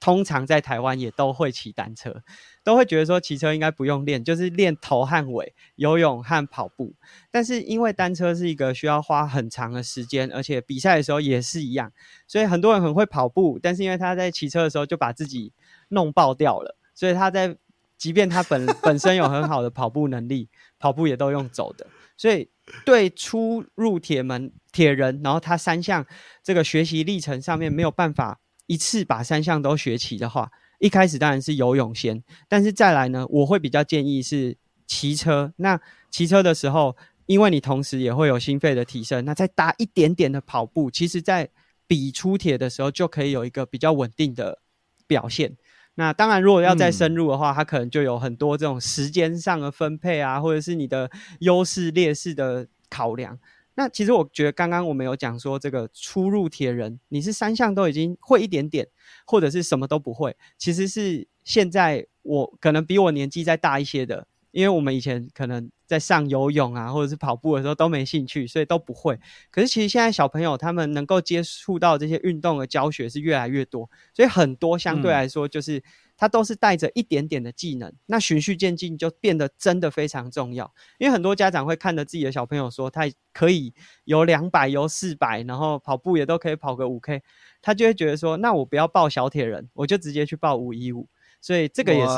[0.01, 2.23] 通常在台湾也都会骑单车，
[2.63, 6.93] 都会觉得说骑车应该不用练，就是练头和尾、游泳和跑步。
[7.29, 11.91] 但是因为单车是一个需要花很长的时间，而且比赛的时候也是一样，
[12.25, 15.51] 所以很多人很会跑步，但是因为他在骑车的时候就把自己
[15.89, 17.57] 弄爆掉了，所以他在
[17.97, 20.47] 即便他本 本身有很好的跑步能力，
[20.79, 21.85] 跑步也都用走的。
[22.15, 22.49] 所以
[22.85, 26.05] 对初入铁门铁人，然后他三项
[26.43, 28.39] 这个学习历程上面没有办法。
[28.67, 34.55] 一次把三项都学齐的话，一开始当然是游泳先，但是再来呢，我会比较建议是
[34.85, 35.51] 骑车。
[35.57, 41.49] 那骑车的时候，因为你同时也会有心肺的提升，那再搭一点点的跑步，其实在
[41.87, 44.59] 比出铁的时候就可以有一个比较稳定的
[45.07, 45.57] 表现。
[45.99, 53.37] 那当然，如果要再深入的话，嗯、它可能就有很多这种时间上的分配啊，或者是你的优势劣势的考量。
[53.75, 58.87] 那其实我觉得，刚刚我们有讲说，这个初入铁人，你是三项都已经会一点点，
[59.25, 69.19] 或者是什么都不会，其实是现在我可能比我年纪再大一些的，因为我们以前可能在上游泳啊，或者是跑步的时候都没兴趣，所以都不会。
[69.51, 75.77] 可是其实现在小朋友他们能够接触到这些运动的教学是越来越多，所以很多相对来说就是。
[75.77, 75.83] 嗯
[76.19, 80.69] 它都是带着一点点的技能，那循序渐进就变得真的非常重要。
[80.97, 87.23] 因为很多家长会看着自己的小朋友说，他可以游两百、游四百，然后跑步也都可以跑个五 K，
[87.61, 91.07] 他就会觉得说，那我不要报小铁人，我就直接去报五一五。
[91.41, 92.15] 所以这个也是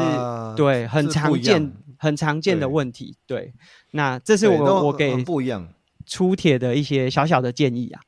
[0.55, 3.15] 对很常见、很常见的问题。
[3.25, 3.53] 对，对，
[3.91, 5.67] 那这是我我给不一样
[6.05, 8.01] 出铁的一些小小的建议啊。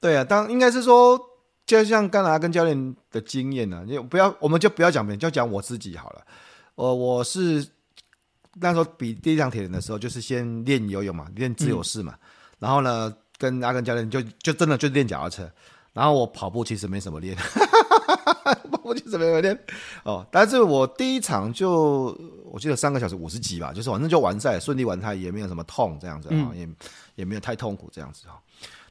[0.00, 1.30] 对啊，当应该是说。
[1.66, 6.20] 就像刚才阿耕教练的经验呢、啊，你不要，我们就不要讲别人，就讲我自己好了。
[6.74, 7.66] 我我是
[8.60, 12.20] 那时候比第一场铁人的时候，就是先练游泳嘛，练自由式嘛，嗯、
[12.58, 15.50] 然后呢，跟阿根教练就就真的就练脚踏车，
[15.94, 17.34] 然后我跑步其实没什么练，
[18.06, 19.58] 跑步其实没什么练
[20.02, 20.26] 哦。
[20.30, 26.68] 但是我第一场就我记得三个小时五十几吧，就是反正就完赛，顺利完赛，也没有什么痛这样子啊、嗯，也
[27.16, 28.40] 也没有太痛苦这样子哈。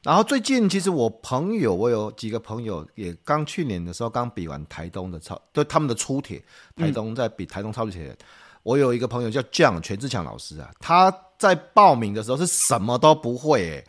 [0.02, 6.42] 然后最近其实我朋友，我有几个朋友也刚去年的时候刚比完台东的超，就他们的初铁，
[6.76, 8.08] 台东在比台东超级铁。
[8.08, 8.16] 嗯、
[8.62, 13.84] 我有一个朋友叫 John 全志强老师啊，他在报名的时候是什么都不会，诶，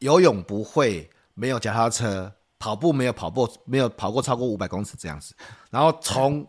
[0.00, 5.34] 游泳不会，没有脚踏车，跑步没有跑步，没有跑过超过五百公尺这样子，
[5.70, 6.46] 然后从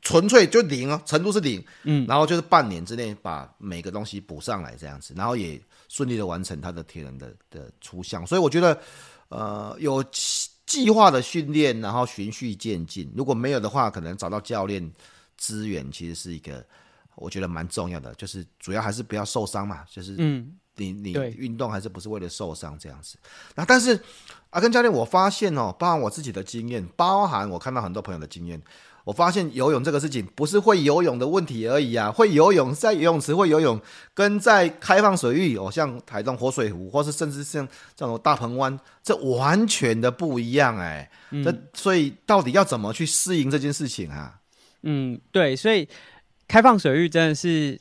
[0.00, 5.60] 纯粹就零哦，程度是零，嗯，然后就是半年之内把每个东西补上来这样子，然后也。
[5.88, 8.80] 顺利的完成他的铁人的的出项，所以我觉得，
[9.28, 10.02] 呃，有
[10.64, 13.12] 计划的训练，然后循序渐进。
[13.14, 14.90] 如果没有的话，可能找到教练
[15.36, 16.64] 资源，其实是一个
[17.14, 18.14] 我觉得蛮重要的。
[18.14, 23.18] 就是主要还是不要受伤嘛，就是嗯，你你运动还是不是为了受伤这样子。
[23.54, 24.00] 那但是
[24.52, 28.62] 阿根教练，我发现哦，包含我自己的经验，包含我看到很多朋友的经验。
[29.04, 33.80] 我发现游泳这个事情不是会游泳的问题而已啊，会游泳在游泳池会游泳，
[34.14, 41.10] 跟在开放水域哦，像台中活水湖，或是甚至像这种大鹏湾，这完全的不一样哎。
[41.42, 44.38] 这、嗯、所以到底要怎么去适应这件事情啊？
[44.82, 45.88] 嗯，对，所以
[46.46, 47.80] 开放水域真的是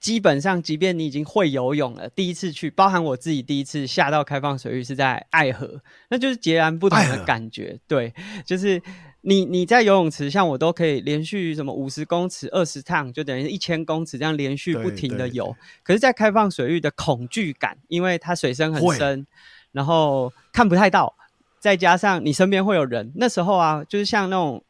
[0.00, 7.78] 基本上，即便你已经会游泳了，第一次去，包含我自己第一次下到开放水域是在爱河，那就是截然不同的感觉。
[7.86, 8.12] 对，
[8.44, 8.80] 就是。
[9.22, 15.54] 你你在游泳池，像我都可以连续什么五十公尺、二十趟，就等于一千公尺这样连续不停的游。
[15.82, 19.26] 可是，在开放水域的恐惧感，因为它水深很深，
[19.72, 21.12] 然后看不太到，
[21.58, 24.62] 再加上你身边会有人，那时候啊，就是像那种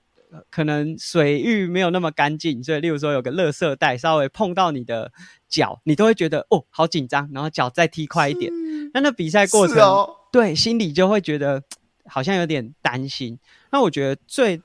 [0.50, 5.12] 可能水域没有那么干净，所以例如说有个垃圾袋稍微碰到你的
[5.48, 8.52] 脚，你都会觉得哦好紧张，然后脚再踢快一点。
[8.92, 11.62] 那那比赛过程，哦、对，心里就会觉得
[12.06, 13.38] 好像有点担心。
[13.70, 14.60] 那我觉得最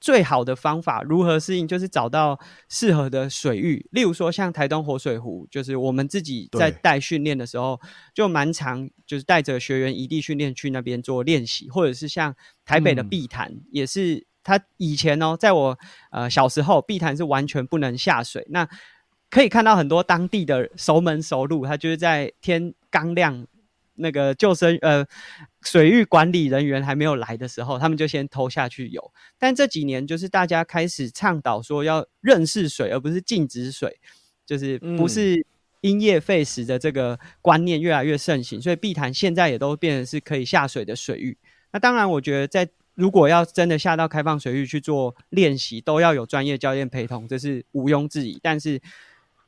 [0.00, 3.86] 最好的方法如何适应，就是找到适合的水域。
[3.90, 7.80] 例如说，像台东活水湖，就是我们自己在带训练的时候，
[8.12, 15.76] 就蛮常就是带着学员异地训练去那边做练习，或者是像台北的碧潭，嗯、也是他以前哦，在我
[16.12, 18.46] 呃小时候，碧潭是完全不能下水。
[18.50, 18.68] 那
[19.28, 23.46] 可以看到很多当地的熟门熟路，他就是在天刚亮。
[23.96, 25.06] 那个救生呃
[25.62, 29.12] 水域管理人员还没有来的时候，他们就先偷下去游。
[29.38, 34.00] 但这几年就是大家开始倡导说要认识水，而不是禁止水，
[34.44, 35.46] 就是不是
[35.80, 41.38] 因噎废食的这个观念越来越盛行，所以碧潭现在也都变成是可以下水的水域。
[41.70, 48.38] 那当然，我觉得在如果要真的下到开放水域去做练习，都要有专业教练陪同，这是毋庸置疑。
[48.42, 48.80] 但是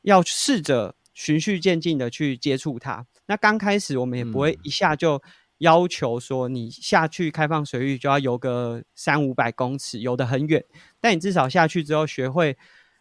[0.03, 3.07] 要试着循序渐进的去接触它。
[3.27, 5.23] 那刚开始我们也不会一下就
[5.59, 10.65] 要求说你下去开放水域就要游个三五百公尺，游得很远。
[11.01, 12.57] 但你至少下去之后学会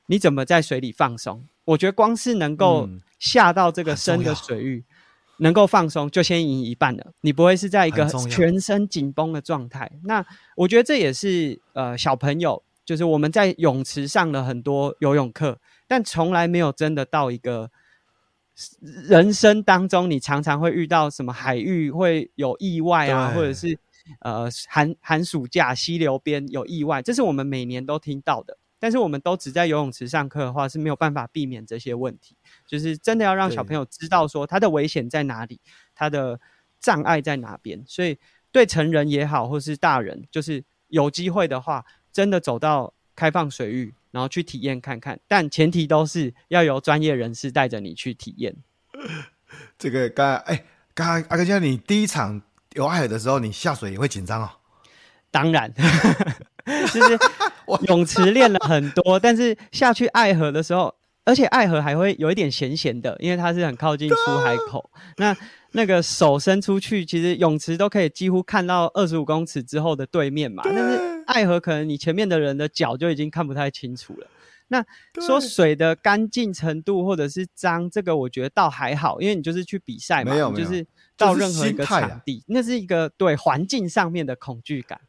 [0.08, 1.48] 你怎么在水里放松。
[1.66, 4.84] 我觉得光是能够下到这个深的水域。
[5.38, 9.92] 能够放松就先赢一半了，你不会是在一个全身紧绷的状态。
[10.04, 17.70] 那我觉得这也是呃小朋友，就是我们在泳池上了很多游泳课，但从来没有真的到一个
[18.80, 23.78] 人生当中，你常常会遇到什么海域会有意外啊，或者是
[24.22, 28.58] 呃寒寒暑假溪流边有意外，这是我们每年都听到的。
[28.78, 32.36] 但是我们都只在游泳池上课的话，是没有办法避免这些问题。
[32.68, 35.60] 就是真的要让小朋友知道说他的危险在哪里，
[35.94, 36.40] 他的
[36.80, 37.84] 障碍在哪边。
[37.88, 38.18] 所以
[38.52, 45.20] 对成人也好，或是大人，就是有机会的话，真的走到开放水域，然后去体验看看。
[45.28, 48.56] 但前提都是要由专业人士带着你去体验。
[49.78, 52.42] 这个刚刚哎，刚刚阿哥先生，你第一场
[52.74, 54.50] 游爱河的时候，你下水也会紧张哦？
[55.30, 55.72] 当然，
[56.66, 57.20] 就是
[57.88, 60.96] 泳池练了很多，但是下去爱河的时候。
[61.26, 64.90] 而且爱河还会有一点咸咸的，因为它是很靠近出海口。
[65.18, 65.36] 那
[65.72, 70.64] 那个手伸出去，其实泳池都可以几乎看到二十五公尺之后的对面嘛。
[70.64, 74.28] 但是爱河可能你前面的人的脚就已经看不太清楚了。
[74.68, 74.84] 那
[75.22, 80.86] 说水的干净程度或者是脏，这个我觉得倒还好，因为你就是去比赛嘛，就是
[81.18, 85.02] 到任何一个场地，啊、那是一个对环境上面的恐惧感。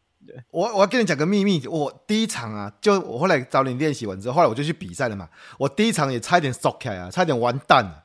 [0.50, 5.28] 我我要跟你讲个秘密，我第一场啊，就我后来找你练习完之后，后来我就去比赛了嘛。
[5.58, 8.02] 我第一场也差一点缩开啊，差点完蛋了。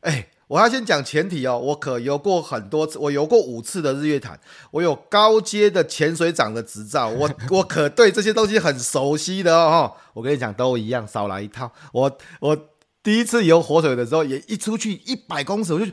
[0.00, 9.94] 哎、我要先讲前提哦，我可游过很多次，我游过五次的日月潭，我有高阶的潜水长的执照，我 我可对这些东西很熟悉的哦。
[10.14, 11.70] 我跟你讲，都一样，少来一套。
[11.92, 12.56] 我我
[13.02, 15.86] 第一次游活水的时候，也一出去一百公尺，我就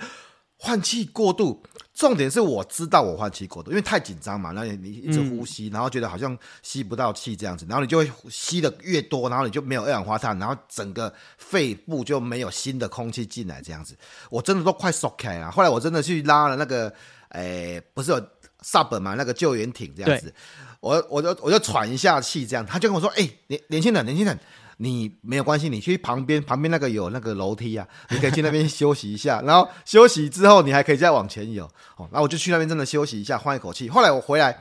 [0.58, 1.64] 换气过度。
[1.94, 13.98] 重点是我知道我换气过度，因为太紧张嘛，然后你一直呼吸，然后觉得好像吸不到气这样子，然后你就会吸的越多，然后你就没有二氧化碳，然后整个肺部就没有新的空气进来这样子，
[14.30, 15.50] 我真的都快缩开了。
[15.50, 16.88] 后来我真的去拉了那个，
[17.30, 18.22] 诶、欸，不是有
[18.62, 20.32] SUP 嘛，那个救援艇这样子，
[20.80, 24.40] 我我就我就喘一下气这样，他就跟我说，哎、欸，年年轻人，年轻人。
[24.78, 31.66] 你没有关系，你去旁边，旁边那个有那个楼梯啊，你可以去那边休息一下， 然后休息之后，你还可以再往前游。
[31.96, 33.90] 哦，那我就去那边真的休息一下，换一口气。
[33.90, 34.58] 后来我回来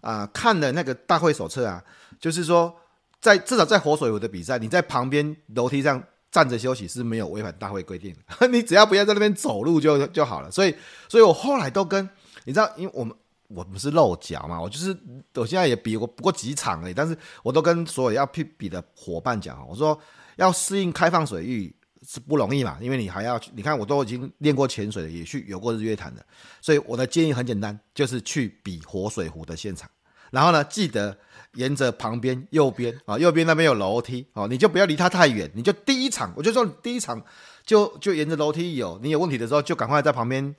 [0.00, 1.82] 啊、看了那个大会手册啊，
[2.20, 2.72] 就是说，
[3.20, 6.00] 在至少在活水湖的比赛，你在旁边楼梯上
[6.30, 10.50] 站着休息是没有违反大会规定的， 你只要不要在那边走路就就好了。
[10.50, 10.72] 所以，
[11.08, 12.08] 所以我后来都跟
[12.44, 13.16] 你知道，因为我们。
[13.48, 14.96] 我不是露脚嘛，我就是
[15.34, 19.98] 我现在也比过不过几场而已，但是我都跟所有要去比的伙伴讲，我说
[20.36, 21.74] 要适应开放水域
[22.06, 26.24] 是不容易嘛，因为你还要，你看我都已经练过潜水了，也去游过日月潭的，
[26.60, 29.88] 所以我的建议很简单，就是去比活水湖的现场，
[30.30, 31.16] 然后呢，记得
[31.54, 37.22] 沿着旁边右边啊，右边那边有楼梯哦，你就不要离它太远，你就第一场，我就说第一场
[37.64, 40.54] 就就沿着楼梯游，你有问题的时候就赶快在旁边。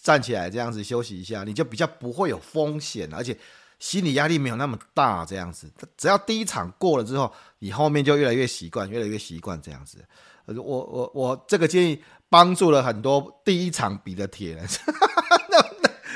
[0.00, 3.36] 站起来这样子休息一下，你就比较不会有风险，而且
[3.78, 5.24] 心理压力没有那么大。
[5.24, 9.98] 这样子，只要第一场过了之后，你后面就越来越习惯，越来越习惯这样子。
[10.46, 14.64] 我我我这个建议帮助了很多第一场比的铁人，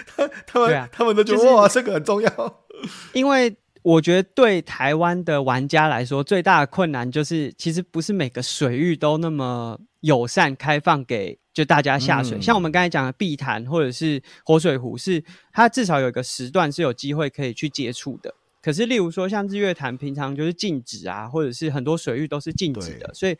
[0.06, 2.64] 他 他们、啊、他们都觉得、就是、哇，这个很重要。
[3.12, 11.39] 因为我觉得对台湾的玩家来说，最大的困难就是其实不是每个水域都那么友善开放给。
[11.52, 18.34] 就大家下水，嗯、像我们刚才讲的碧潭或者是活水湖，是它至少有一个时段是有机会可以去接触的。
[18.62, 23.10] 可是，例如说像日月潭，平常就是禁止啊，或者是很多水域都是禁止的。
[23.14, 23.36] 所以，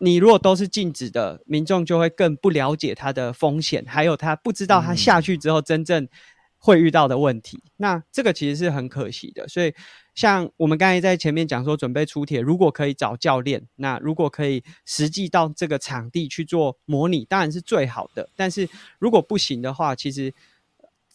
[0.00, 6.06] 你如果都是禁止的，民众就会更不了解它的风险，还有他不知道他下去之后真正
[6.58, 7.56] 会遇到的问题。
[7.64, 9.48] 嗯、那这个其实是很可惜的。
[9.48, 9.72] 所以。
[10.14, 18.28] 像我们刚才在前面讲说，准备出铁，如果可以找教练，那如果可以实际到这个场地去做模拟，当然是最好的。
[18.34, 18.68] 但是
[18.98, 20.34] 如果不行的话，其实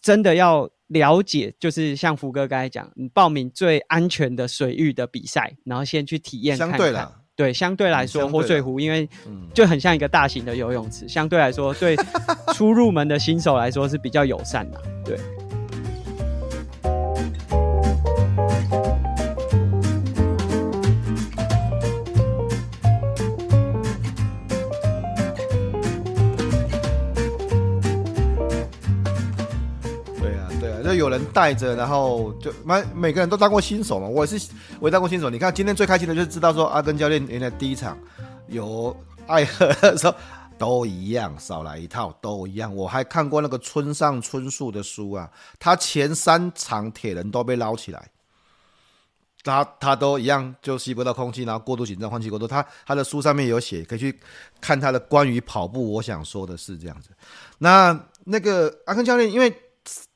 [0.00, 6.78] 真的要了解，就是像福哥刚才讲，你报名最安全的水域的比赛，然后先去体验看看。
[6.78, 9.06] 相对了，对，相对来说，活水湖因为
[9.52, 11.94] 就很像一个大型的游泳池，相对来说，对
[12.54, 15.43] 初入门的新手来说是比较友善的，对。
[30.96, 35.30] 有人带着，然后就每每个人都当过新手嘛，我也是我也当过新手。
[35.30, 37.98] 你看今天最开心的就是知道说阿根教练原来第一场
[38.48, 40.14] 有爱喝的时候
[40.58, 42.74] 都一样，少来一套都一样。
[42.74, 48.10] 我还看过那个村上春树的书啊，他前三场铁人都被捞起来，
[49.42, 52.46] 他他都一样就吸不到空气，然后过度紧张，换气过度。
[52.46, 54.20] 他他的书上面有写，可以去
[54.60, 55.92] 看他的关于跑步。
[55.92, 57.10] 我想说的是这样子。
[57.58, 59.54] 那那个阿根教练因为。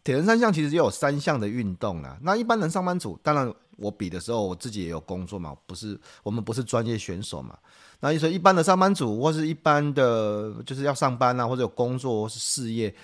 [0.09, 2.19] 铁人三项其实也有三项的运动啦。
[2.23, 7.59] 那一般人上班族，当然我比的时候，我自己也有工作嘛，不是我们不是专业选手嘛。
[8.01, 12.95] 那你说一般的上班族，或是一般的就是要上班啊，或者有工作或是事业，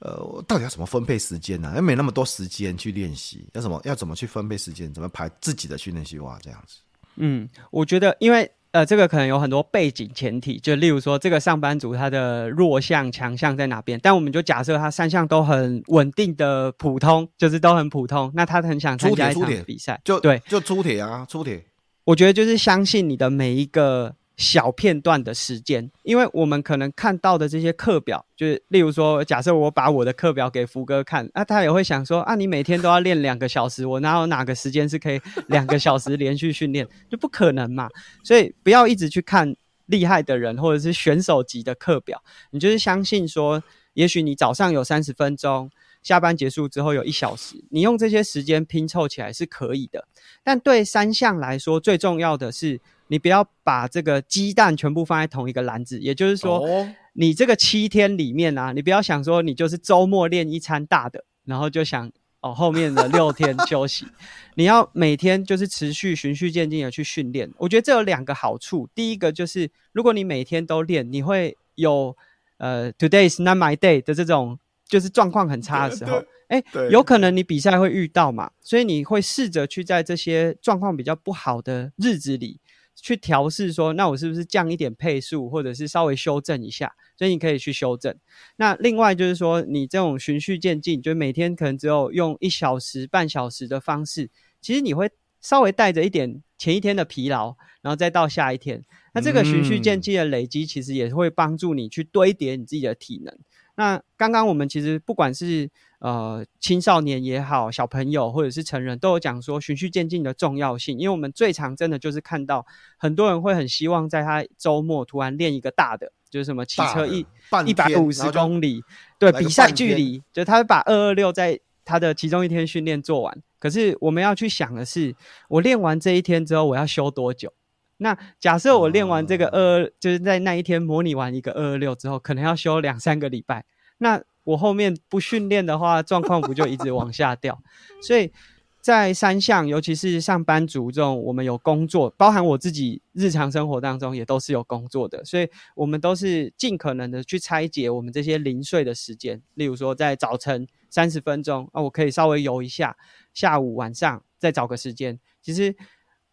[0.00, 1.68] 呃，到底要怎么分配时间呢？
[1.68, 4.92] 因为没那么多时间去练习，要什么要怎么去分配时间？
[4.92, 6.40] 怎么排自己的训练计划？
[6.42, 6.78] 这样子。
[7.14, 8.50] 嗯，我觉得因为。
[8.72, 13.98] 呃，这个可能有很多背景前提，就例如说，这个上班族他的弱项、强项在哪边？
[14.02, 21.64] 但我们就假设他三项都很稳定的普通，就是都很普通，那他很想参加一场比赛，就对，就出铁啊，出铁。
[22.04, 24.14] 我觉得就是相信你的每一个。
[24.38, 37.88] 小片段的时间，因为我们可能看到的这些课表，就是例如说，假设我把我的课表给福哥看，啊，他也会想说，啊，你每天都要练两个小时，我哪有哪个时间是可以两个小时连续训练， 就不可能嘛。
[38.22, 42.22] 所以不要一直去看厉害的人或者是选手级的课表，
[42.52, 43.60] 你就是相信说，
[43.94, 45.68] 也许你早上有三十分钟，
[46.02, 50.06] 下班结束之后有一小时，你用这些时间拼凑起来是可以的。
[50.42, 52.80] 但对三项来说，最重要的是。
[53.10, 56.68] 你不要把这个鸡蛋全部放在同一个篮子，也就是说，
[57.14, 64.06] 你这个七天里面啊，你不要想说你就是周末练一餐大的，然后就想哦后面的六天休息。
[64.56, 67.50] 你要每天就是持续循序渐进的去训练。
[67.56, 72.14] 我觉得这有两个好处，第一个就是如果你每天都练，你会有
[72.58, 74.58] 呃 Today is not my day 的这种
[74.88, 82.60] 就是状况很差的时候，哎，有可能你比赛会遇到嘛，所以你会试着去在这些状况比较不好的日子里。
[83.00, 86.92] 去调试说，那我是不是降一点配速，或者是稍微修正一下？
[87.16, 88.12] 所以你可以去修正。
[88.56, 94.28] 那另外就是说，你这种循序渐进，就每天可能只有用一小时、半小时的方式，
[94.60, 95.08] 其实你会
[95.40, 98.82] 稍微带着一点前一天的疲劳，然后再到下一天。
[99.14, 103.32] 那这个循序渐进的累积，其实也会帮助你去堆叠你自己的体能。
[103.78, 105.70] 那刚刚我们其实不管是
[106.00, 110.98] 呃青少年也好，小朋友或者是成人，都有讲说循序渐进的重要性。
[110.98, 112.66] 因为我们最常真的就是看到
[112.96, 117.24] 很多人会很希望在他周末突然练一个大的，就是什么骑车 一
[117.66, 118.82] 一百五十公里，
[119.16, 123.42] 对，比赛距离，就他会把二二六在他的其中一天训练做完。
[123.60, 125.14] 可是我们要去想的是，
[125.48, 127.52] 我练完这一天之后，我要休多久？
[127.98, 133.64] 那假设我练完这个二，uh, 就是在那一天模拟完一个二二六之后，可能要休两三个礼拜。
[133.98, 137.60] 那我后面不训练的话，状况不就一直往下掉？
[138.00, 138.32] 所以
[138.80, 149.42] 在三项，尤其是上班族这种，我们有工作，包含我自己日常生活当中也都是有工作的，所以我们都是尽可能的去拆解我们这些零碎的时间。
[149.54, 152.92] 例如说，在早晨三十分钟啊，我可以稍微游一下；
[153.34, 155.18] 下午、晚上再找个时间。
[155.42, 155.74] 其实。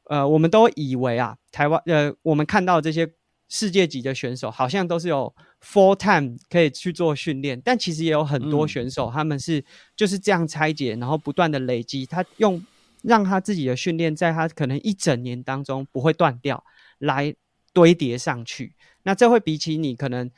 [0.10, 3.08] 呃，我们都以为啊，台湾呃，我们看到这些
[3.50, 5.34] 世界级的选手，好像都是有
[5.64, 9.64] full time 可以去做训练，但其实也有很多选手，嗯、他们是
[9.96, 12.64] 就是这样拆解，然后不断的累积，他用
[13.04, 16.64] 让他自己的训练，在他可能一整年当中不会断掉，
[17.00, 17.34] 来
[17.74, 18.76] 堆叠上去。
[19.04, 20.30] 那这会比起你可能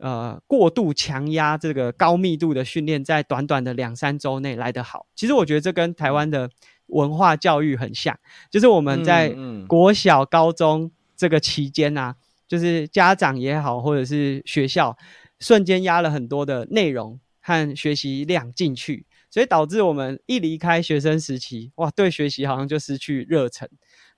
[0.00, 5.06] 呃过度强压这个高密度的训练，在短短的两三周内来得好。
[5.14, 6.50] 其实我觉得这跟台湾的。
[6.92, 8.18] 文化教育很像，
[8.50, 9.32] 就是我们在
[9.68, 12.16] 国小、高中这个期间啊，
[12.48, 14.98] 就是家长也好，或者是学校，
[15.38, 23.68] 瞬间压了很多的内容和学习量进去，所以导致我们一离开学生时期，哇，对学习好像就失去热忱。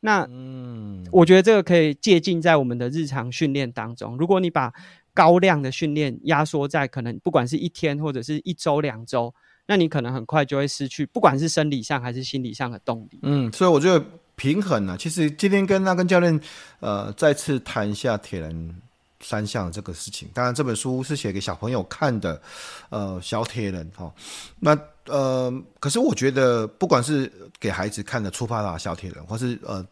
[0.00, 4.16] 那，嗯，我觉得这个可以借鉴在我们的日常训练当中。
[4.16, 4.72] 如果你把
[5.14, 9.34] 高量的训练压缩在可能不管是一天或者是一周、两周。
[9.64, 13.20] 那你可能很快就会失去，不管是生理上还是心理上的动力。
[13.22, 14.04] 嗯，所以我觉得
[14.34, 16.38] 平衡呢、其实今天跟阿耕教练
[16.80, 18.76] 呃再次谈一下铁人
[19.20, 20.28] 三项这个事情。
[20.34, 22.42] 当然这本书是写给小朋友看的，
[22.90, 24.12] 呃，小铁人哈、哦。
[24.58, 29.86] 那呃，可是我觉得不管是给孩子看的出发的小铁人，或是呃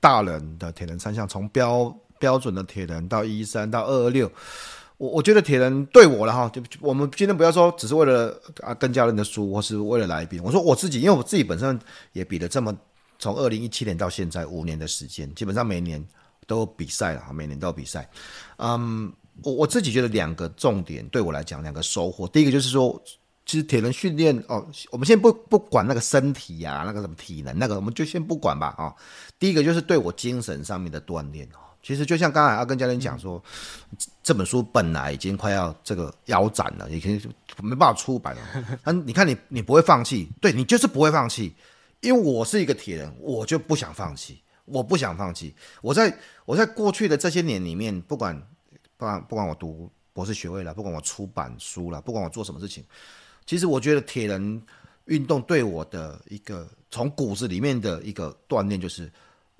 [0.00, 4.30] 大人的铁人三项，从标标准的铁人到一三到二二六，
[4.96, 11.76] 我我觉得铁人对我了哈，就我们今天不要说只是为了啊跟教练的输，或是为了来比，我说我自己，因为我自己本身
[12.12, 12.72] 也比了这么
[13.18, 16.00] 从二零一七年到现在五年的时间，基本上每年
[16.46, 18.08] 都有比赛了，每年都有比赛。
[18.58, 19.12] 嗯，
[19.42, 23.02] 我我自己觉得两个重点对我来讲，两个收获，第一个就是说。
[23.44, 28.94] 其实铁人训练哦，我们先不不管那个身体呀、那个什么体能，那个我们就先不管吧啊、
[29.36, 31.58] 第一个就是对我精神上面的锻炼哦。
[31.82, 33.42] 其实就像刚才阿根教练讲说，
[33.90, 37.20] 嗯、这本书本来已经快要这个腰斩了，已经
[37.60, 38.40] 没办法出版了。
[38.84, 41.52] 嗯，你看你你不会放弃，对你就是不会放弃，
[42.00, 45.54] 因为我是一个铁人，我就不想放弃，我不想放弃。
[45.80, 48.40] 我在我在过去的这些年里面，不管
[48.96, 52.84] 不管不管我读博士学位了，不管我出版书了，不管我做什么事情。
[53.44, 54.62] 其实我觉得铁人
[55.06, 59.10] 运动对我的一个从骨子里面的一个锻炼，就是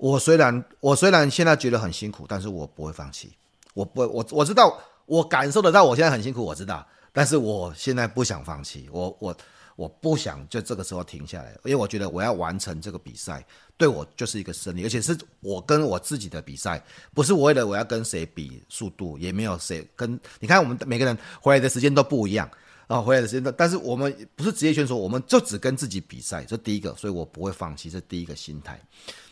[0.03, 3.31] 我虽然我虽然现在觉得很辛苦，但是我不会放弃。
[3.73, 8.89] 我不，我我知道，我感受得到我现在很辛苦，我知道，但是我现在不想放弃。
[8.91, 9.33] 我我
[9.77, 13.45] 我不想就这个时候停下来，因为我觉得我要完成这个比赛，
[13.77, 16.83] 对我就是一个胜利，而且是我跟我自己的比赛，
[17.13, 22.49] 不是为了我要跟谁比速度，也没有谁跟你看我们每个人回来的时间都不一样。
[22.87, 28.79] 啊，回来的时间，但是我们不是职业选手，我们就只跟自己比赛，这第一个，所以我不会放弃，这第一个心态。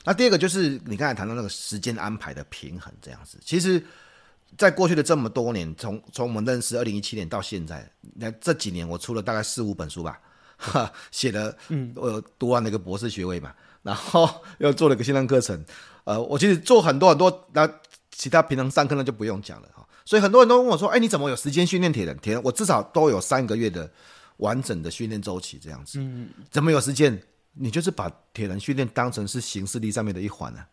[0.04, 3.38] 那第二个就是你刚才谈到那个时间安排的平衡，这样子。
[3.44, 3.84] 其实，
[4.58, 10.20] 在过去的这么多年，从从我们认识二零一七年到现在，那这几年我出了大概四五本书吧，
[10.58, 14.28] 哈，写了，嗯，我有读完了一个博士学位嘛，然后
[14.60, 15.64] 又做了一个线上课程，
[16.06, 17.70] 呃，我其实做很多很多，那
[18.12, 19.88] 其他平常上课呢就不用讲了哈。
[20.12, 22.18] 所以很多人都问我说：“哎，你怎么有时间训练铁人？
[22.18, 23.90] 铁人我至少都有三个月的
[24.40, 26.00] 完整的训练周期，这样子。
[26.02, 27.18] 嗯，怎么有时间？
[27.54, 30.68] 你就是把铁人训练当成是行事力上面的一环啊。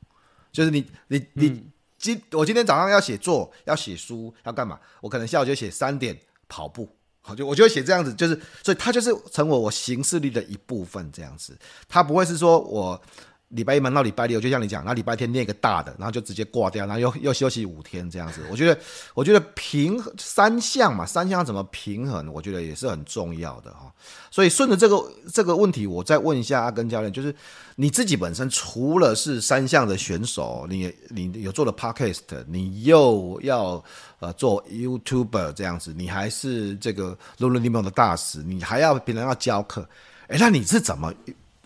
[0.51, 1.65] 就是你你你
[1.97, 4.77] 今我今天早上要写作，要写书，要干嘛？
[5.01, 6.19] 我可能下午就写三点
[6.49, 8.35] 跑步， 好，就我就会写这样子，就是
[8.65, 11.57] 所以它就是成为我行事力的一部分，这样子。
[11.89, 13.01] 它不会是说我。”
[13.49, 18.43] 礼拜一忙到礼拜六，就像你讲，那礼拜天练一个大的，然后就直接挂掉，然后又又休息五天这样子。
[18.51, 18.79] 我觉得，
[19.15, 23.91] 我觉得平衡三项嘛，三项怎么平衡，我觉得也是很重要的哈。
[24.31, 27.35] 所以顺着这个这个问题，我再问一下阿根教练，就是
[27.77, 33.83] 你自己本身除了是三项的选手，你你有做了 Podcast，你又要
[34.19, 39.89] 呃做 YouTuber 这样子，你还是这个 Lululemon 的大使，你还要别人要教课，
[40.27, 41.11] 哎，那你是怎么？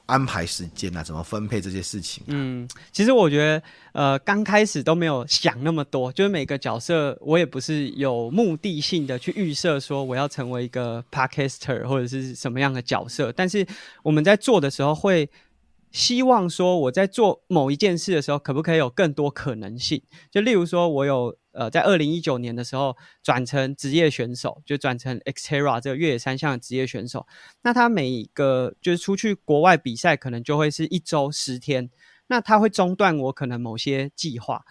[0.06, 2.22] 安排时间啊，怎么分配这些事情？
[2.26, 13.66] 嗯，其实我觉得，呃，刚开始都没有想那么多，就是每个角色，我也不是有目的性的去预设说我要成为一个 podcaster 或者是什么样的角色，但是
[14.02, 15.30] 我们在做的时候会
[15.90, 20.02] 希望说我在做某一件事的时候，可不可以有更多可能性？
[20.30, 21.36] 就例如说，我有。
[21.52, 27.26] 呃，在二零一九年的时候转成职业选手，就转成 Xterra 这个越野三项的职业选手。
[27.62, 31.90] 那他每一个就是出去国外比赛，可能就会是一周十天。
[32.28, 34.64] 那他会中断我可能某些计划，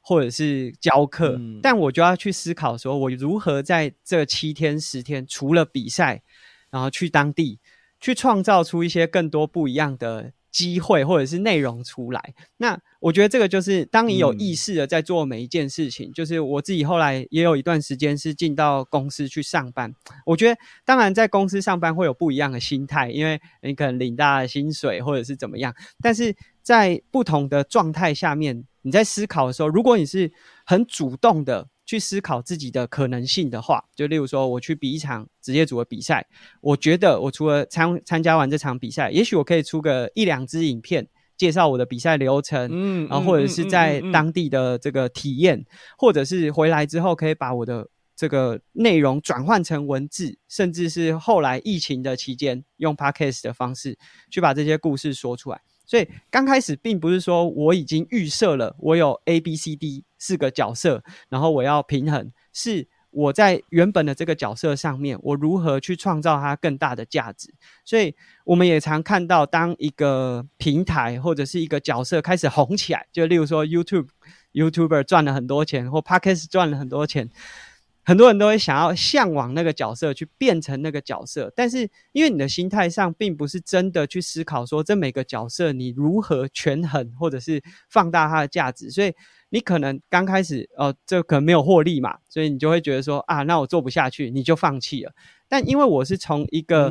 [0.00, 6.22] 或者是教课，嗯、但我就要去思考说，我如何在这七天十天，除了比赛，
[6.70, 7.58] 然后去当地
[8.00, 10.32] 去创造出一些更多不一样的。
[10.50, 16.10] 机会或者是内容出来，那我觉得这个就是当你有意识的在做每一件事情。
[16.10, 19.92] 嗯、就是我自己后来也有一段时间是进到公司去上班，
[20.24, 30.32] 我觉得当然在公司上班会有不一样的心态，因为你可能领大的薪水或者是怎么样，但是在不同的状态下面，你在思考的时候，如果你是
[30.64, 31.68] 很主动的。
[31.88, 36.26] 去思考自己的可能性的话，就例如说，我去比一场职业组的比赛，
[36.60, 41.08] 我觉得我除了参参加完这场比赛，也许我可以出个一两支影片，
[41.38, 53.96] 介绍我的比赛流程，嗯，然后或者是在当地的这个体验，嗯嗯嗯嗯、或者是回来之后可以把我的这个内容转换成文字，甚至是后来疫情的期间用 Podcast 的方式
[54.30, 55.62] 去把这些故事说出来。
[55.88, 67.54] 所以刚开始并不是说我已经预设了我有 A、B、C、D 四个角色，然后我要平衡，是我在原本的这个角色上面，我如何去创造它更大的价值。
[67.86, 68.14] 所以
[68.44, 74.08] 我们也常看到，当一个平台或者是一个角色开始红起来，就例如说 YouTube
[74.52, 77.30] YouTuber 赚了很多钱，或 Podcast 赚了很多钱。
[78.08, 89.12] 很多人都会想要向往那个角色，去变成那个角色，但是因为你的心态上并不是真的去思考说，这每个角色你如何权衡或者是放大它的价值，所以
[89.50, 95.12] 你可能刚开始哦，这可能没有获利嘛，所以你就会觉得说啊，那我做不下去，你就放弃了。
[95.46, 96.88] 但因为我是从一个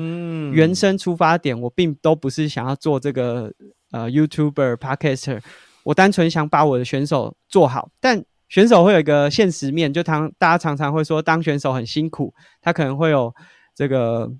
[0.53, 3.51] 原生出发点，我并都不是想要做这个
[3.89, 5.41] 呃 YouTuber Podcaster。
[5.81, 13.33] 我单纯想把我的选手做好，但选手会有一个现实面，就常大家常常会说，当选手很辛苦，他可能会有
[13.75, 14.31] 这个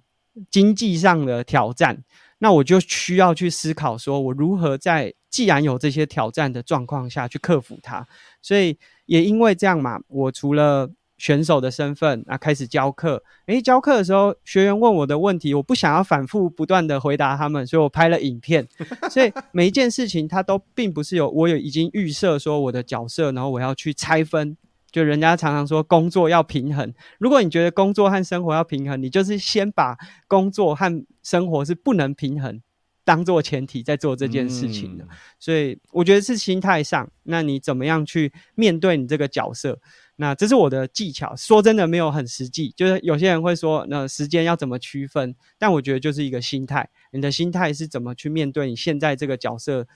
[0.49, 2.03] 经济上的挑战。
[2.39, 8.07] 那我就需要去思考，说我如何在既然有这些挑战的状况下去克服它。
[8.41, 8.77] 所以
[9.07, 13.23] 也因为这样嘛，我除了选手的身份啊，开始教课。
[13.47, 18.67] 诶，教课的时候，学员问我的问题，我不想要反复不断的回答他们，所以我拍了影片。
[19.09, 24.55] 所以每一件事情，它都并不是有我有已经预设说我的角色，然后我要去拆分。
[24.89, 29.97] 就人家常常说工作要平衡，如果你觉得工作和生活要平衡，你就是先把
[30.27, 32.61] 工作和生活是不能平衡
[33.03, 35.03] 当做前提在做这件事情的。
[35.03, 35.09] 嗯。
[35.39, 39.77] 所以我觉得是心态上，那你怎么样去面对你这个角色？
[40.17, 42.73] 那这是我的技巧，说真的没有很实际。
[42.75, 45.33] 就是有些人会说，那时间要怎么区分？
[45.57, 49.87] 但我觉得就是一个心态，你的心态是怎么去面对你现在这个角色？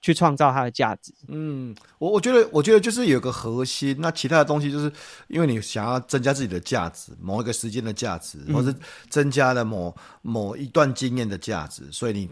[0.00, 1.12] 去创造它的价值。
[1.26, 4.88] 嗯，我我觉得，我觉得就是有个核心，那其他的东西就是
[5.26, 8.72] 因为你想要增加自己的价值，某一个时间的价值，或是
[9.10, 12.30] 增加了某某一段经验的价值，所以你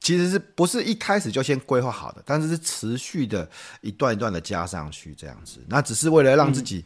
[0.00, 3.48] 其实是不是一开始就先规划好的，但是是持续的
[3.80, 6.84] 一段一段的加上去这样子，那只是为了让自己，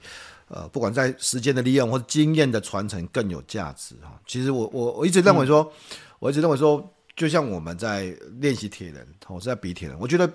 [0.48, 4.20] 呃，不管在时间的利用或者经验的传承更有价值哈。
[4.26, 5.72] 其实我我我一直认为说，
[6.18, 6.92] 我一直认为说。
[7.14, 8.06] 就像我们在
[8.40, 9.94] 练习铁人，我是在比铁人。
[10.00, 10.26] 我觉得，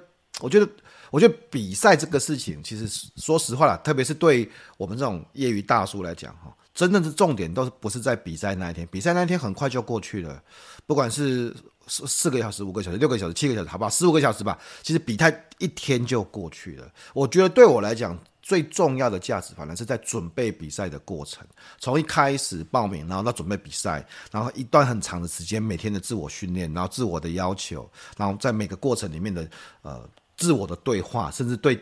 [0.42, 0.70] 我觉得，
[1.10, 4.48] 我觉得比赛这个事情，其实说实话了，特别是对
[4.78, 10.40] 我们这种业余大叔来讲，哈，真正的重点都是不是在比赛那一天，比赛那一天很快就过去了，
[10.86, 11.52] 不管是
[11.88, 13.90] 四四个小时、五个小时、六个小时、七个小时，好不好？
[13.90, 16.92] 十五个小时吧，其实比赛一天就过去了。
[17.14, 18.18] 我觉得对我来讲。
[18.40, 21.46] 最重要的价值，反而是在准备比赛的过程，
[21.80, 29.46] 从一开始报名，然后到准备比赛，然后一段很长的时间，每天的自我训练，然后自我的要求，然后在每个过程里面的
[29.82, 31.78] 呃自我的对话，甚至对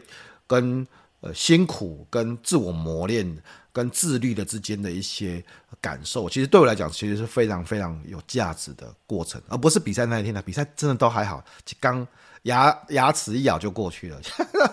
[0.47, 0.83] 跟
[1.25, 3.37] 呃辛苦、跟自我磨练、
[3.73, 5.43] 跟自律的之间的一些
[5.81, 11.43] 感受，其实对我来讲，其实是非常非常有价值的过程，而不是比赛那一天的比赛，真的都还好，
[11.79, 12.07] 刚。
[12.45, 14.21] 牙牙齿一咬就过去了，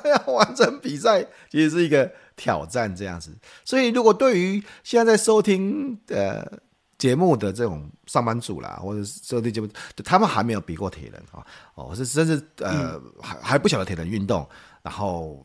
[0.04, 3.34] 要 完成比赛其实是一个挑战，这样子。
[3.64, 6.46] 所以，如果对于现在在收听呃
[6.98, 9.66] 节目的这种上班族啦，或者是收听节目，
[10.04, 11.40] 他们还没有比过铁人啊，
[11.74, 14.46] 哦，是甚至呃还还不晓得铁人运动，
[14.82, 15.42] 然后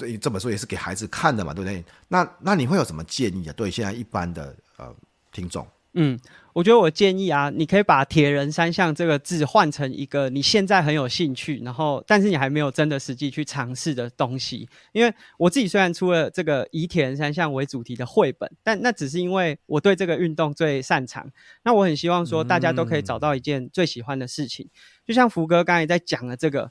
[0.00, 1.84] 这这本书也是给孩子看的嘛，对不对？
[2.08, 3.52] 那那你会有什么建议啊？
[3.54, 4.94] 对现在一般的呃
[5.30, 5.66] 听众？
[5.94, 6.16] 嗯，
[6.52, 14.68] 我觉得我建议啊，你可以把“铁人三项”这个字换成一个你现在很有兴趣，然后但是你还没有真的实际去尝试的东西。
[14.92, 21.28] 因为我自己虽然出了这个以铁人三项为主题的绘本，但那只是因为我对这个运动最擅长。
[21.64, 24.68] 那我很希望说，大家都可以找到一件最喜欢的事情，
[25.04, 26.70] 就像福哥刚才在讲的这个。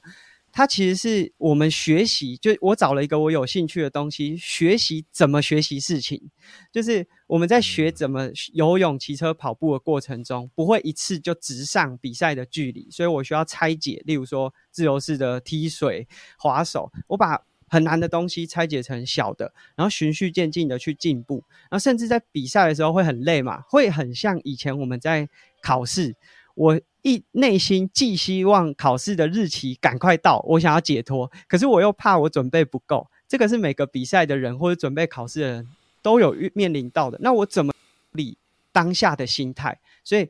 [0.52, 6.30] 它其实是我们学习，就我找了一个我有兴趣的东西，学习怎么学习事情。
[6.72, 14.02] 就是我们在学怎么游泳、骑车、跑步的过程中，不会一次就直上比赛的距离，所以我需要拆解。
[14.04, 21.44] 例如说自由式的踢水、划手，我把很难的东西拆解成小的，然后循序渐进的去进步。
[21.70, 25.28] 然后甚至在比赛的时候会很累嘛，会很像以前我们在
[25.62, 26.16] 考试。
[26.54, 33.10] 我一内心既希望考试的日期赶快到，我想要解脱，可是我又怕我准备不够。
[33.26, 35.68] 这个是每个比赛的人或者准备考试的人
[36.02, 37.18] 都有面临到的。
[37.22, 37.72] 那我怎么
[38.12, 38.36] 理
[38.72, 39.78] 当下的心态？
[40.02, 40.28] 所以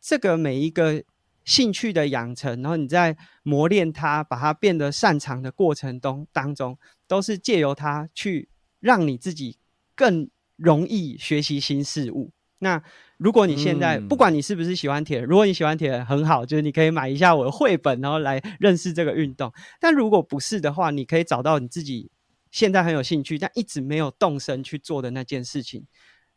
[0.00, 1.02] 这个每一个
[1.44, 8.48] 兴趣的养成，然后你在磨练它，把它变得擅长的过程中当中，都是借由它去
[8.80, 9.56] 让你自己
[9.94, 12.30] 更容易学习新事物。
[12.58, 12.82] 那
[13.20, 19.52] 如果你现在、嗯、不管你是不是喜欢铁人，如果你喜欢铁人很好，就是你可以买一下我的绘本，然后来认识这个运动。
[19.78, 22.10] 但如果不是的话，你可以找到你自己
[22.50, 25.84] 现在很有兴趣，但一直没有动身去做的那件事情，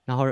[0.04, 0.26] 然后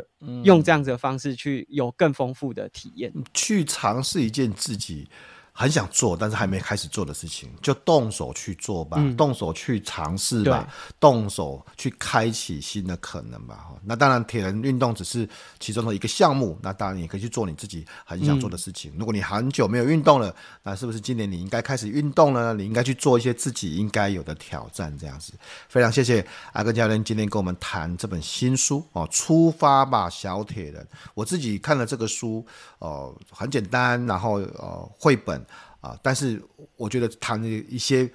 [0.43, 5.07] 用这样子的方式去有更丰富的体验，去尝试一件自己。
[5.53, 10.67] 很想做，但是还没开始做的事情，就动手去做吧，嗯、动手去尝试吧，
[10.99, 13.67] 动手去开启新的可能吧。
[13.83, 15.27] 那当然，铁人运动只是
[15.59, 16.57] 其中的一个项目。
[16.63, 18.91] 那当然，你可以去做你自己很想做的事情。
[18.93, 20.33] 嗯、如果你很久没有运动了，
[20.63, 22.53] 那是不是今年你应该开始运动呢？
[22.53, 25.33] 你应该去做一些自己应该有的挑战，这样子。
[25.67, 30.87] 非常谢谢阿根教练今天跟我们谈这本新书哦，出发吧，小铁人。
[31.13, 32.45] 我自己看了这个书
[32.79, 35.41] 哦，很简单，然后呃，绘本。
[35.81, 35.99] 啊！
[36.01, 36.41] 但是
[36.77, 38.09] 我觉得谈一些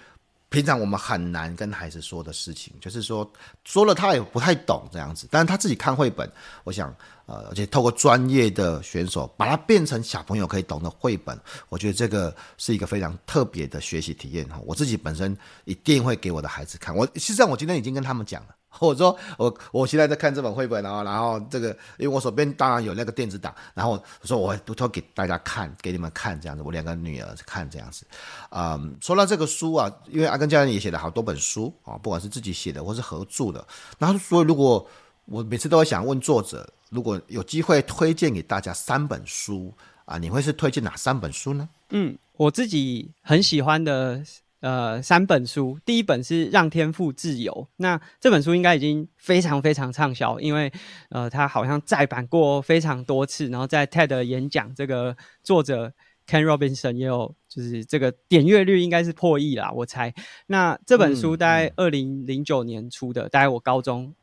[0.48, 3.30] 平常我们很难跟孩子说的事情，就是说
[3.64, 5.26] 说了他也不太懂这样子。
[5.30, 6.30] 但是他自己看绘本，
[6.62, 6.94] 我想，
[7.26, 11.38] 呃，而且透过专业的选手把它变成小朋友可以懂的绘本，
[11.68, 14.60] 我觉得这个是一个非常特别的学习体验哈。
[14.64, 16.94] 我自己本身一定会给我的孩子看。
[16.94, 18.54] 我实际上我今天已经跟他们讲了。
[18.80, 21.68] 我说我我现在在看这本绘本，然后然后这个，
[21.98, 28.06] 因为我手边当然有那个电子档，然后我说我会偷偷给大家看，给你们看这样子，我两个女儿看这样子。
[28.50, 33.66] 嗯，说到这个书啊，因为阿耕教练也写了好多本书啊，不管是自己写的或是合著的，
[33.98, 34.86] 然后所以如果
[35.26, 39.72] 我每次都会想问作者，如果有机会推荐给大家三本书
[40.04, 41.68] 啊，你会是推荐哪三本书呢？
[41.90, 44.22] 嗯，我自己很喜欢的。
[44.60, 50.72] 呃，三本书，第一本是《让天赋自由》，那这本书应该已经非常非常畅销，因为
[51.10, 55.92] 呃，它好像再版过非常多次，然后在 TED 演讲，这个作者
[56.26, 60.12] Ken Robinson 也有，就是这个点阅率应该是破亿啦，我猜。
[60.46, 64.14] 那这本书大概二零零九年出的，大概我高中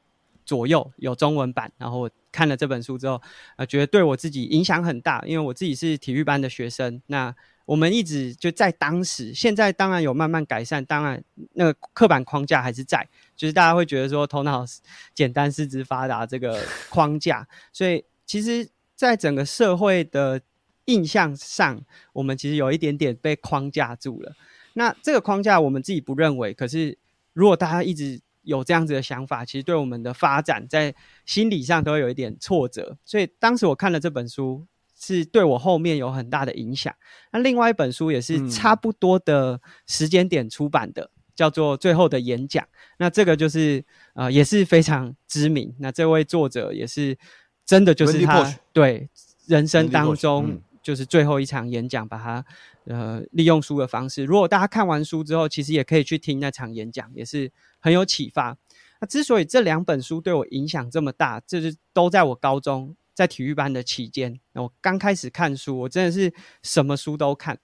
[0.43, 3.21] 左右有中文版，然后我看了这本书之后，
[3.55, 7.35] 呃，觉得对我自己影响很大，因为我自己是体育班的学生，那。
[7.65, 13.07] 我们一直就在当时，现在当然有慢慢改善，当然那个刻板框架还是在，
[13.37, 14.65] 就是大家会觉得说头脑
[15.13, 20.41] 简单、四肢发达这个框架，所以其实，在整个社会的
[20.85, 24.33] 印象上，我们其实有一点点被框架住了。
[24.73, 26.97] 那这个框架我们自己不认为，可是
[27.31, 30.93] 如果大家一直有这样子的想法，其实对我们的发展在
[31.25, 32.97] 心理上都会有一点挫折。
[33.05, 34.65] 所以当时我看了这本书。
[35.05, 36.93] 是对我后面有很大的影响。
[37.33, 42.63] 那另外一本书也是差不多的时间点出版的，嗯、叫做《最后的演讲》。
[42.97, 43.83] 那这个就是
[44.13, 45.75] 呃也是非常知名。
[45.79, 47.17] 那这位作者也是
[47.65, 49.09] 真的就是他对
[49.45, 52.45] 人生当中就是最后一场演讲，把它
[52.85, 54.23] 呃利用书的方式。
[54.23, 57.51] 如果大家看完书之后，其实也可以去听那场演讲，也是
[57.81, 58.57] 很有启发。
[59.01, 62.95] 那之所以这两本书对我影响这么大，就是都在我高中。
[63.13, 66.33] 在体育班的期间，我刚开始看书，我真的是
[66.63, 67.59] 什么书都看。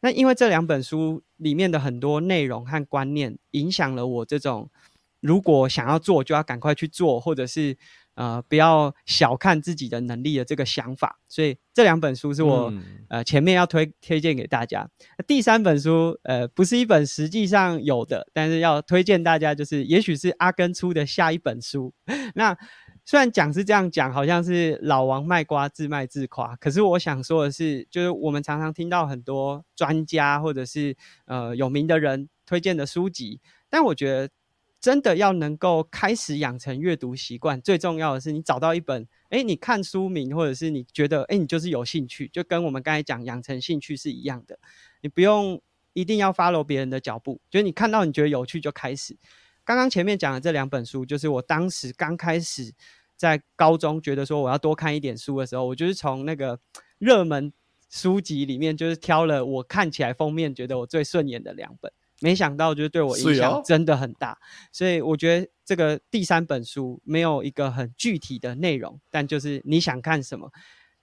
[0.00, 4.70] 那因为这两本书里面的很多内容和观念，影响了我这种
[5.20, 7.76] 如果想要做就要赶快去做，或者是
[8.14, 11.18] 呃不要小看自己的能力的这个想法。
[11.28, 14.88] 所以这两本书是我、嗯、呃前面要推推荐给大家。
[15.26, 21.92] 第三本书呃不是一本实际上有的，但是要推荐大家，就是也许是阿根出的下一本书。
[22.34, 22.56] 那。
[23.08, 30.96] 虽然讲是这样讲，好像是老王卖瓜自卖自夸，可是我想说的是，就是我们常常听到很多专家或者是
[31.26, 33.40] 呃有名的人推荐的书籍，
[33.70, 34.28] 但我觉得
[34.80, 44.58] 真的要能够开始养成阅读习惯，最重要的是你找到一本，诶，你看书名或者是你觉得，诶，你就是有兴趣，就跟我们刚才讲养成兴趣是一样的，
[45.00, 49.16] 你不用一定要 follow 别人的脚步，就是你看到你觉得有趣就开始。
[49.64, 52.72] 刚刚前面讲的这两本书，就是我当时刚开始
[53.16, 56.58] 在高中觉得说我要多看一点书的时候，我就是从那个
[56.98, 57.52] 热门
[57.88, 61.90] 书籍里面，就是挑了我看起来封面觉得我最顺眼的两本，
[62.20, 64.38] 没想到就是对我影响真的很大。
[64.72, 70.50] 所以我觉得这个第三本书没有一个很具体的内容，但就是你想看什么，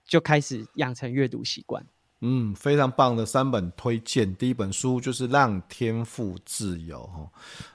[0.05, 1.85] 就开始养成阅读习惯。
[2.25, 4.33] 嗯，非常棒的三本推荐。
[4.35, 7.29] 第一本书就是《让天赋自由》哈，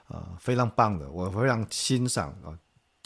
[0.07, 2.57] 呃，非常棒的，我非常欣赏啊。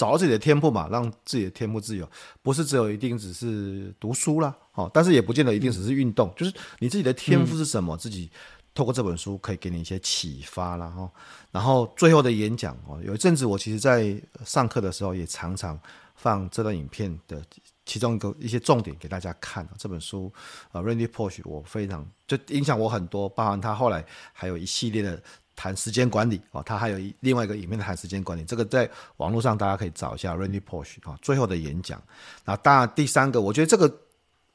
[0.04, 2.06] 找到自己的天赋嘛，让自己的天赋自由，
[2.42, 8.30] 不是只有一定只是读书啦，哦，但是也不见得一定只是运动，嗯、就是你自己的天赋是什么，嗯、自己
[8.76, 10.90] 透过这本书可以给你一些启发啦。
[10.90, 11.10] 哈。
[11.52, 15.80] 然后最后的演讲哦，有一阵子我其实在上课的时候也常常
[16.16, 17.42] 放这段影片的。
[17.86, 20.32] 其中一个一些重点给大家看这本书
[20.72, 25.22] 啊，Randy Pausch 我非常就影响我很多，包含他后来还有一系列的
[25.64, 32.04] 谈时间管理啊，他还有一另外一个影片的谈时间管理，这个在网络上大家可以找一下 Randy Pausch 啊，最后的演讲。
[32.44, 33.90] 那当然第三个，我觉得这个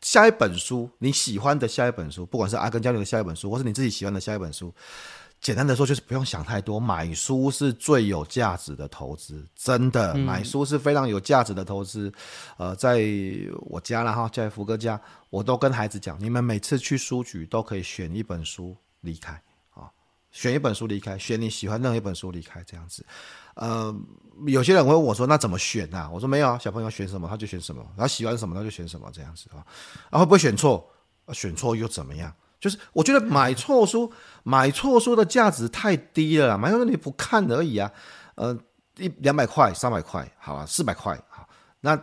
[0.02, 4.70] 下一本书你喜欢的下一本书，不管是阿根交流的下一本书，或是你自己喜欢的下一本书。
[5.40, 12.12] 简单的说，就是不用想太多，买书是最有价值的投资，真的，买书是非常有价值的投资。
[12.59, 13.00] 呃，在
[13.61, 15.00] 我家了哈，在福哥家，
[15.30, 19.47] 我都跟孩子讲，你们每次去书局都可以选一本书离开啊，
[20.31, 23.05] 选一本书离开，选你喜欢任何一本书离开，这样子。
[23.55, 23.95] 呃，
[24.47, 26.09] 有些人会问我说，那怎么选啊？
[26.12, 29.64] 我说没有啊，小朋友选什么他就选什么，他喜欢什么他就选什么，这样子啊。
[30.11, 30.89] 啊，会不会选错？
[31.33, 32.33] 选错又怎么样？
[32.61, 34.12] 就是我觉得买错书，
[34.43, 37.91] 买错书的价值太低了，买错书你不看而已啊，
[38.35, 38.57] 呃，
[38.97, 41.49] 一两百块、三百块，好吧，四百块，好，
[41.81, 41.97] 那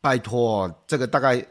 [0.00, 1.44] 拜托，这个大概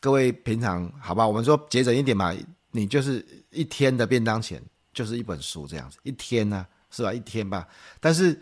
[0.00, 2.32] 各位平常好吧，我们说节省一点嘛，
[2.70, 4.62] 你就是一天的便当钱
[4.98, 7.12] 就是一本书这样子，一天呢、啊，是吧？
[7.12, 7.64] 一天吧。
[8.00, 8.36] 但是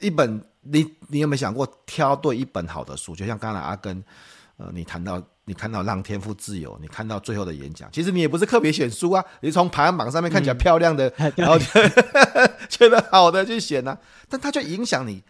[0.00, 3.16] 一本你你有没有想过挑对一本好的书？
[3.16, 4.04] 就像刚才阿根，
[4.58, 11.64] 呃，你谈到你看到《让天赋自由》，你看到最后的演讲，其实你也不是特别选书啊，你从排行榜上面看起来漂亮的， 嗯、然后就
[12.68, 13.98] 觉得好的去选啊，
[14.28, 15.22] 但它就影响你，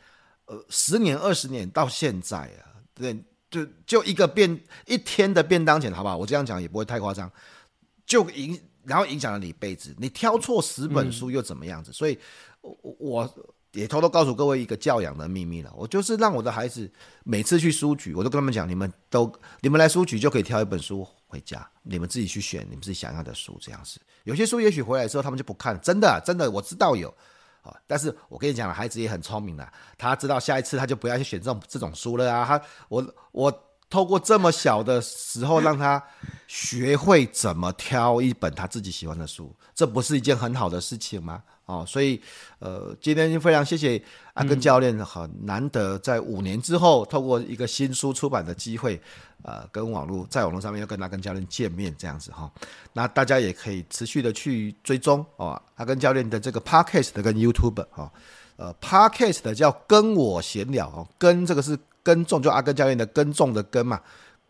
[0.47, 3.17] 呃，十年二十年到现在啊，对，
[3.49, 6.17] 就就一个便一天的便当钱，好不好？
[6.17, 7.31] 我这样讲也不会太夸张，
[8.05, 9.95] 就影然后影响了你一辈子。
[9.99, 11.93] 你挑错十本书又怎么样子？
[11.93, 12.19] 所以，
[12.61, 13.35] 我我
[13.73, 16.91] 也偷偷告诉各位一个教养的秘密了，我就是让我的孩子
[17.25, 24.01] 每次去书局，我都跟他们讲，你们都你们来书局就可以挑一本书回家，你们自己去选你们自己想要的书，这样子。
[24.25, 27.13] 有些书也许回来之后他们就不看，真的真的我知道有。
[27.65, 27.75] 啊！
[27.87, 29.67] 但是我跟你讲了，孩子也很聪明的，
[29.97, 32.45] 他知道下一次他就不要去选这种这种书了啊！
[32.45, 32.61] 他
[32.91, 33.51] 我我
[33.95, 36.03] 透过这么小的时候让他
[36.49, 41.41] 学会怎么挑一本他自己喜欢的书，这不是一件很好的事情吗？
[41.67, 42.21] 哦，所以
[42.59, 49.01] 呃，今天就非常谢谢阿根教练，很难得在五年之后透过一个新书出版的机会。
[49.45, 52.51] 呃，跟网络在网络上面要跟阿根教练见面这样子哈，
[52.95, 58.11] 那大家也可以持续的去追踪哦，阿根教练的这个 Podcast 的跟 YouTube 哈，
[58.57, 64.01] 呃，Podcast 的叫跟我闲聊哦，跟这个是耕种，就阿根教练的耕种的耕嘛，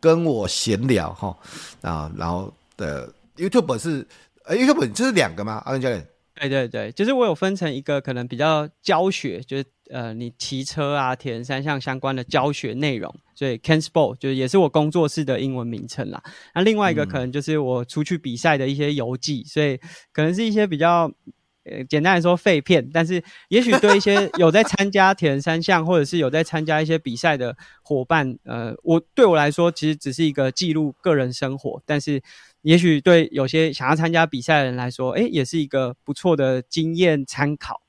[0.00, 1.34] 跟我闲聊哈
[1.80, 4.06] 啊，然后的 YouTube 是
[4.44, 5.62] 呃 YouTube 就是两个吗？
[5.64, 6.06] 阿根教练？
[6.34, 16.20] 对对对，就是我有分成一个可能比较教学，就是呃你骑车啊、铁人三项相关的教学内容，所以 Can Sport 就是也是我工作室的英文名称啦。
[16.52, 19.78] 那另外一个可能就是我出去比赛的一些游记，所以
[20.12, 21.08] 可能是一些比较
[21.64, 32.22] 呃简单来说废片，但是也许对一些 有在参加铁人三项或者是有在参加一些比赛的伙伴，呃，我对我来说其实只是一个记录个人生活，但是。
[32.64, 37.82] 也许对有些想要参加比赛的人来说，诶，也是一个不错的经验参考。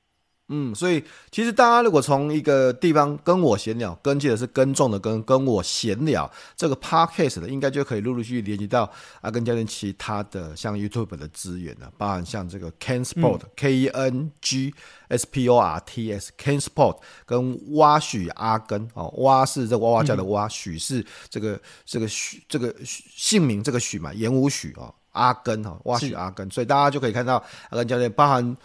[0.48, 8.88] 嗯，所以其实大家如果从一个地方跟我闲聊，跟记得是耕种的跟，跟我闲聊这个 podcast 的，应该就可以陆陆续续连接到
[9.22, 14.72] 阿根教练其他的像 YouTube 的资源了，包含像这个 Ken Sport、嗯、K E N G
[15.08, 28.56] S P O R T S Ken Sport 跟蛙许阿根哦，蛙是这个蛙蛙叫的蛙，许、嗯、是这个这个许这个姓名这个许嘛，言午许哦，阿根哦，蛙许阿根，所以大家就可以看到阿根教练包含。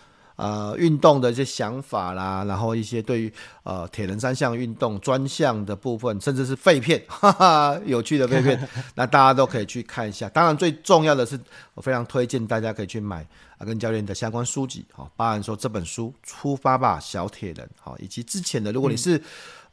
[0.42, 3.32] 呃，运动的一些想法啦，然后一些对于
[3.62, 10.28] 呃铁人三项运动专项的部分，甚至是废片， 哈哈，有趣的废片， 那大家都可以去看一下。
[10.30, 11.40] 当然，最重要的是，
[11.76, 13.24] 我非常推荐大家可以去买
[13.62, 19.18] 阿根教练的相关书籍，哈，包含说这本书《出发吧，小铁人》，好，以及之前的，如果你是。
[19.18, 19.24] 嗯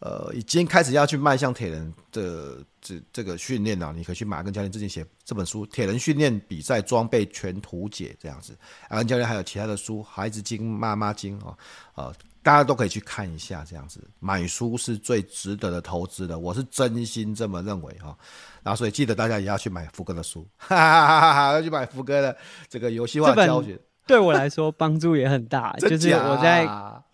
[0.01, 8.57] 呃，已经开始要去迈向铁人的这这个训练了，你可以去买阿根教练之前写这本书《铁人训练比赛装备全图解》这样子。
[8.91, 11.59] 阿根教练还有其他的书，《孩子经》《妈妈经》哦，
[11.97, 14.03] 呃，大家都可以去看一下这样子。
[14.21, 18.17] 买书是最值得的投资的，我是真心这么认为哈。
[18.63, 22.37] 然后所以记得大家也要去买福哥的书，哈哈哈哈哈，要去买福哥的
[22.69, 26.69] 这个游戏化教学，对我来说帮助也很大， 就是我在。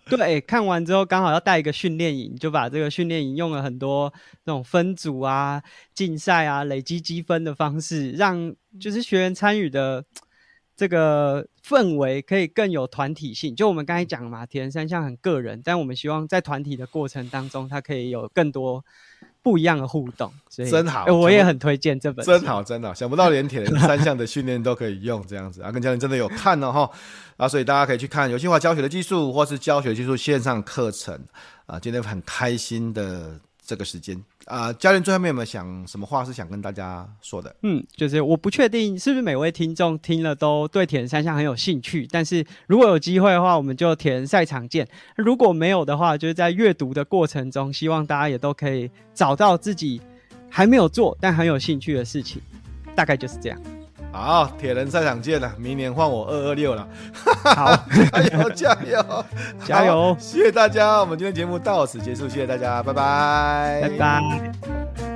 [0.07, 4.13] 对，看完之后刚好要带一个训练营，就把这个训练营用了很多
[4.45, 5.63] 那种分组啊、
[5.95, 10.05] 竞赛啊、累积积分的方式，让就是学员参与的
[10.77, 13.57] 这个氛围可以更有团体性。
[13.57, 18.85] 就我们刚才讲嘛，铁人三项很个人，但我们希望在团体的过程当中，它可以有更多。
[19.43, 22.31] 不一样的互动，所以真好，我也很推荐这本书。
[22.31, 25.61] 真好，真好，想不到连铁人三项的训练都可以用这样子。
[25.61, 26.91] 阿根教练真的有看哦哈，
[27.37, 31.21] 啊，所以大家可以去看游戏化教学的技术，或是教学技术线上课程
[31.67, 31.79] 啊。
[31.79, 33.39] 今天很开心的。
[33.67, 37.55] 这个时间啊、呃，教练最后面有没有想什么话是想跟大家说的？
[37.63, 44.85] 嗯，就是我不确定是不是每位听众听了都对铁人三项很有兴趣，但是 如果有机会的话，我们就铁人赛场见；
[45.17, 50.01] 如果没有的话，就是在阅读的过程中，希望大家也都可以找到自己
[50.51, 52.43] 还没有做但很有兴趣的事情，
[52.95, 53.61] 大概就是这样。
[54.17, 56.87] 好，铁人赛场见了，明年换我二二六了。
[57.43, 57.77] 好，
[58.13, 59.25] 加油加油
[59.65, 60.17] 加油！
[60.21, 65.14] 谢谢大家，我们今天节目到此结束，谢谢大家，拜拜，拜拜。